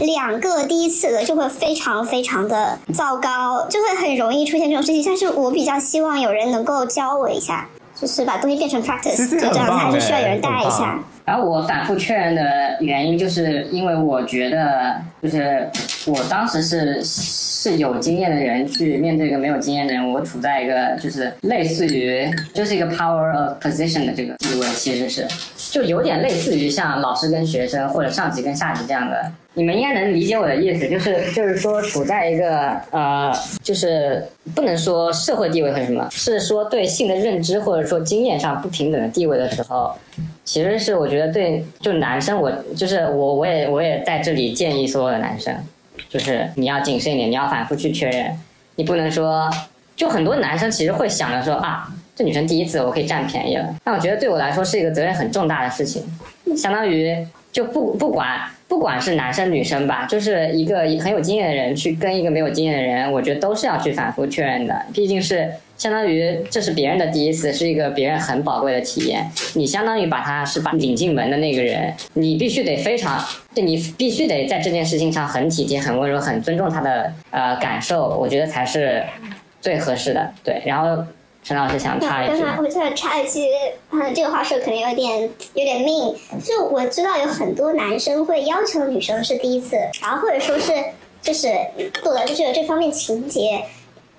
[0.00, 7.68] 两个第一次的就会非常非常的糟糕，就会很容易出现这种事情，但是我比较希望有人能够教我一下。
[7.94, 11.04] 就是把东西变成 practice，就这样子，还是需要有哎人带一下棒。
[11.24, 15.68] 然后我反复确认的原因，就是因为我觉得，就是
[16.06, 25.26] 我当时是是有经验的人去面对一个没有经验的人，我处在一个就是类似于就是一个 power of position 的这个地位，其实是。
[25.72, 29.32] 就有点类似于像老师跟学生或者上级跟下级这样的。
[29.54, 33.32] 你们应该能理解我的意思，就是就是说处在一个呃，
[33.62, 34.22] 就是
[34.54, 39.94] 不能说社会地位和什么，是说对性的认知或者说经验上不平等的地位的时候，
[40.44, 45.54] 其实是我觉得对，就男生我就是我我也我也在这里建议所有的男生，
[46.10, 48.38] 就是你要谨慎一点，你要反复去确认，
[48.76, 49.50] 你不能说，
[49.96, 56.02] 就很多男生其实会想着说啊，这女生第一次我可以占便宜了，但我觉得对我来说是一个责任很重大的事情，
[56.56, 57.16] 相当于
[57.50, 73.18] 就不不管不管是男生女生吧，就是一个很有经验的人去跟一个没有经验的人，我觉得都是要去反复确认的，毕竟是相当于这是别人的第一次，是一个别人很宝贵的体验，你相当于把他是把领进门的那个人，你必须得非常，
[73.54, 79.02] 对你必须得在这件事情上很体贴、很温柔、很尊重他的呃感受，我觉得才是
[79.60, 80.30] 最合适的。
[80.44, 81.04] 对，然后
[81.44, 82.62] 陈老师想插一句吗刚才？
[82.62, 83.48] 我想插一句，
[83.90, 85.22] 嗯，这个话说可能有点
[85.54, 86.14] 有点命。
[86.44, 90.72] 就我知道有很多男生会要求女生是第一次，然后或者说是
[91.20, 91.48] 就是
[92.02, 93.64] 做的就是有这方面情节。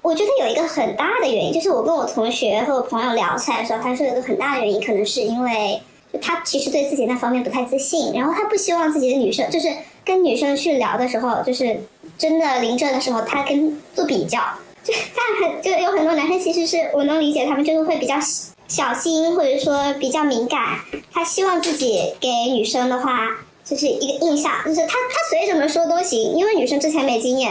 [0.01, 5.81] 我觉得有一个很大的原因，就是我跟我同学和我朋友聊起来的时候，他说有一个很大的原因，可能是因为
[6.11, 9.69] 就他其实对自己那方面不太自信，然后他不希望自己的女生就是
[10.03, 11.79] 跟女生去聊的时候，就是
[12.17, 14.41] 真的临阵的时候，他跟做比较，
[14.83, 18.15] 就但很就有很多男生其实是我能理解，他们就是会比较
[18.67, 20.79] 小心或者说比较敏感，
[21.11, 23.29] 他希望自己给女生的话。
[23.65, 27.49] 就是一个印象，就是他他随怎么说都行，因为女生之前没经验。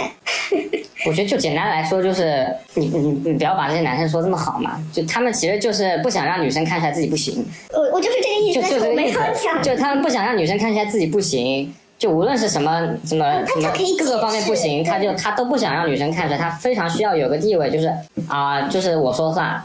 [1.09, 7.43] 我觉得就简单来说，就是你你你不要把这些男生说这么好嘛，就他们其实就是不想让女生看起来自己不行。
[7.71, 9.19] 我我就是这个意思，就就这个意思，
[9.63, 17.87] 就他们不想让女生看起来自己不行，就无论是什么什么什么各个方面不行，他就他都不想让女生看出来，他非常需要有个地位，就是
[18.27, 19.63] 啊，就是我说了算，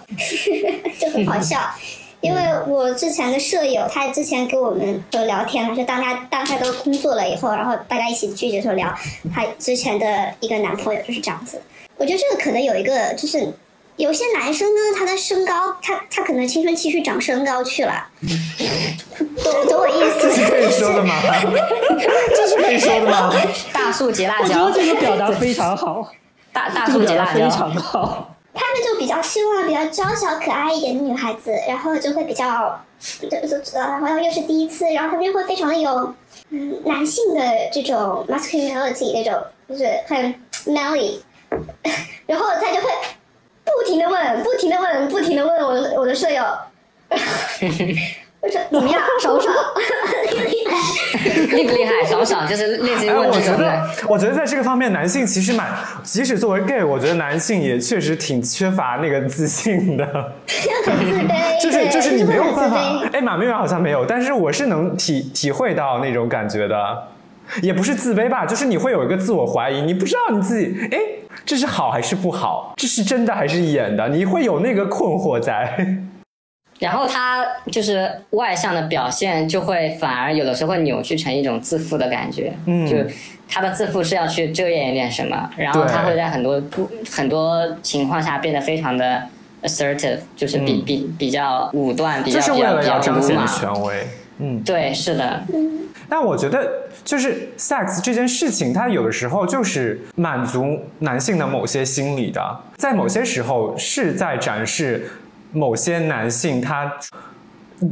[1.00, 1.60] 就很好笑。
[2.22, 8.94] 因为我之前的舍友，他之前跟我们都聊天嘛，就当他当他都工作了以后，然后大家一起聚的时候聊，
[9.34, 11.60] 他之前的一个男朋友就是这样子。
[11.98, 13.52] 我觉得这个可能有一个，就是
[13.98, 18.08] 有些男生呢，他的身高，他他可能青春期去长身高去了，
[19.44, 20.30] 懂懂我意思？
[20.30, 21.16] 这是可以说的吗？
[22.36, 23.34] 这是可以说的吗？
[23.74, 26.08] 大树结辣椒，我觉得这个表达非常好，
[26.54, 28.34] 大大树结辣椒非常好。
[28.54, 32.80] 他们就比较希望比较娇小可爱一点的女孩子，然后就会比较，
[33.22, 36.14] 就就然后又是第一次，然后他们就会非常的有，
[36.50, 37.42] 嗯，男性的
[37.72, 40.34] 这种 masculinity 那种，就是很
[40.66, 41.20] manly，
[42.26, 42.90] 然后他就会
[43.76, 46.44] 不停的问，不停的问，不停的问我的我的舍友。
[48.40, 49.02] 我 说怎么样？
[49.22, 49.54] 爽不爽？
[51.52, 52.06] 厉不厉害？
[52.06, 52.48] 爽不爽？
[52.48, 55.68] 就是类似于问我觉得，我觉得在这个方面，男性其实蛮，
[56.04, 60.06] 即使作为 gay，我觉得男性也确实挺缺乏那个自信的。
[60.86, 61.62] 很自卑。
[61.62, 62.78] 就是就是你没有办法。
[63.12, 66.78] 哎，马明远好像没有，但是我是能体体会到那种感觉的。
[67.62, 70.98] 也不是自卑吧，就是你会有一个自我怀疑，你不知道你自己，哎，
[71.46, 72.74] 这是好还是不好？
[72.78, 74.10] 这是真的还是演的？
[74.10, 75.78] 你会有那个困惑在。
[76.80, 82.54] 然后他就是外向的表现，就会反而有的时候会扭曲成一种自负的感觉。
[82.66, 82.96] 嗯，就
[83.50, 89.24] 他的自负是要去遮掩一点什么，然后他会在很多不很多情况下变得非常的
[89.64, 94.08] assertive，就是比比比较武断，比较比较比较彰显权威。
[94.38, 95.42] 嗯，对，是的。
[96.10, 96.72] 但我觉得
[97.04, 105.10] 就是 sex 这件事情，它有的时候就是满足男性的某些心理的，在某些时候是在展示。
[105.54, 106.92] 某些男性他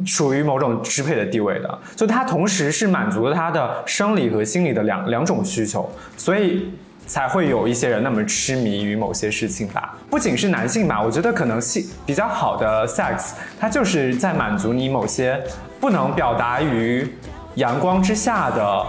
[0.05, 6.73] 处于某种支配的地位的，就他同时是满足了他的生理和心理的两两种需求，所以
[7.07, 9.97] 才会有一些人那么痴迷于某些事情吧。
[10.09, 15.41] 不仅是男性吧，我觉得可能性比较好的 sex，它就是在满足你某些
[15.79, 17.09] 不能表达于
[17.55, 18.85] 阳光之下的。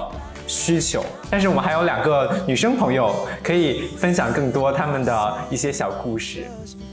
[0.49, 3.13] 需求，但是我们还有两个女生朋友
[3.43, 6.45] 可以分享更多他们的一些小故事。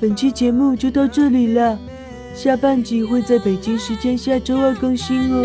[0.02, 1.78] 本期节目就到这里了，
[2.34, 5.44] 下半集会在北京时间下周二更新哦。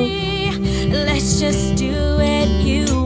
[0.91, 2.98] Let's just do it.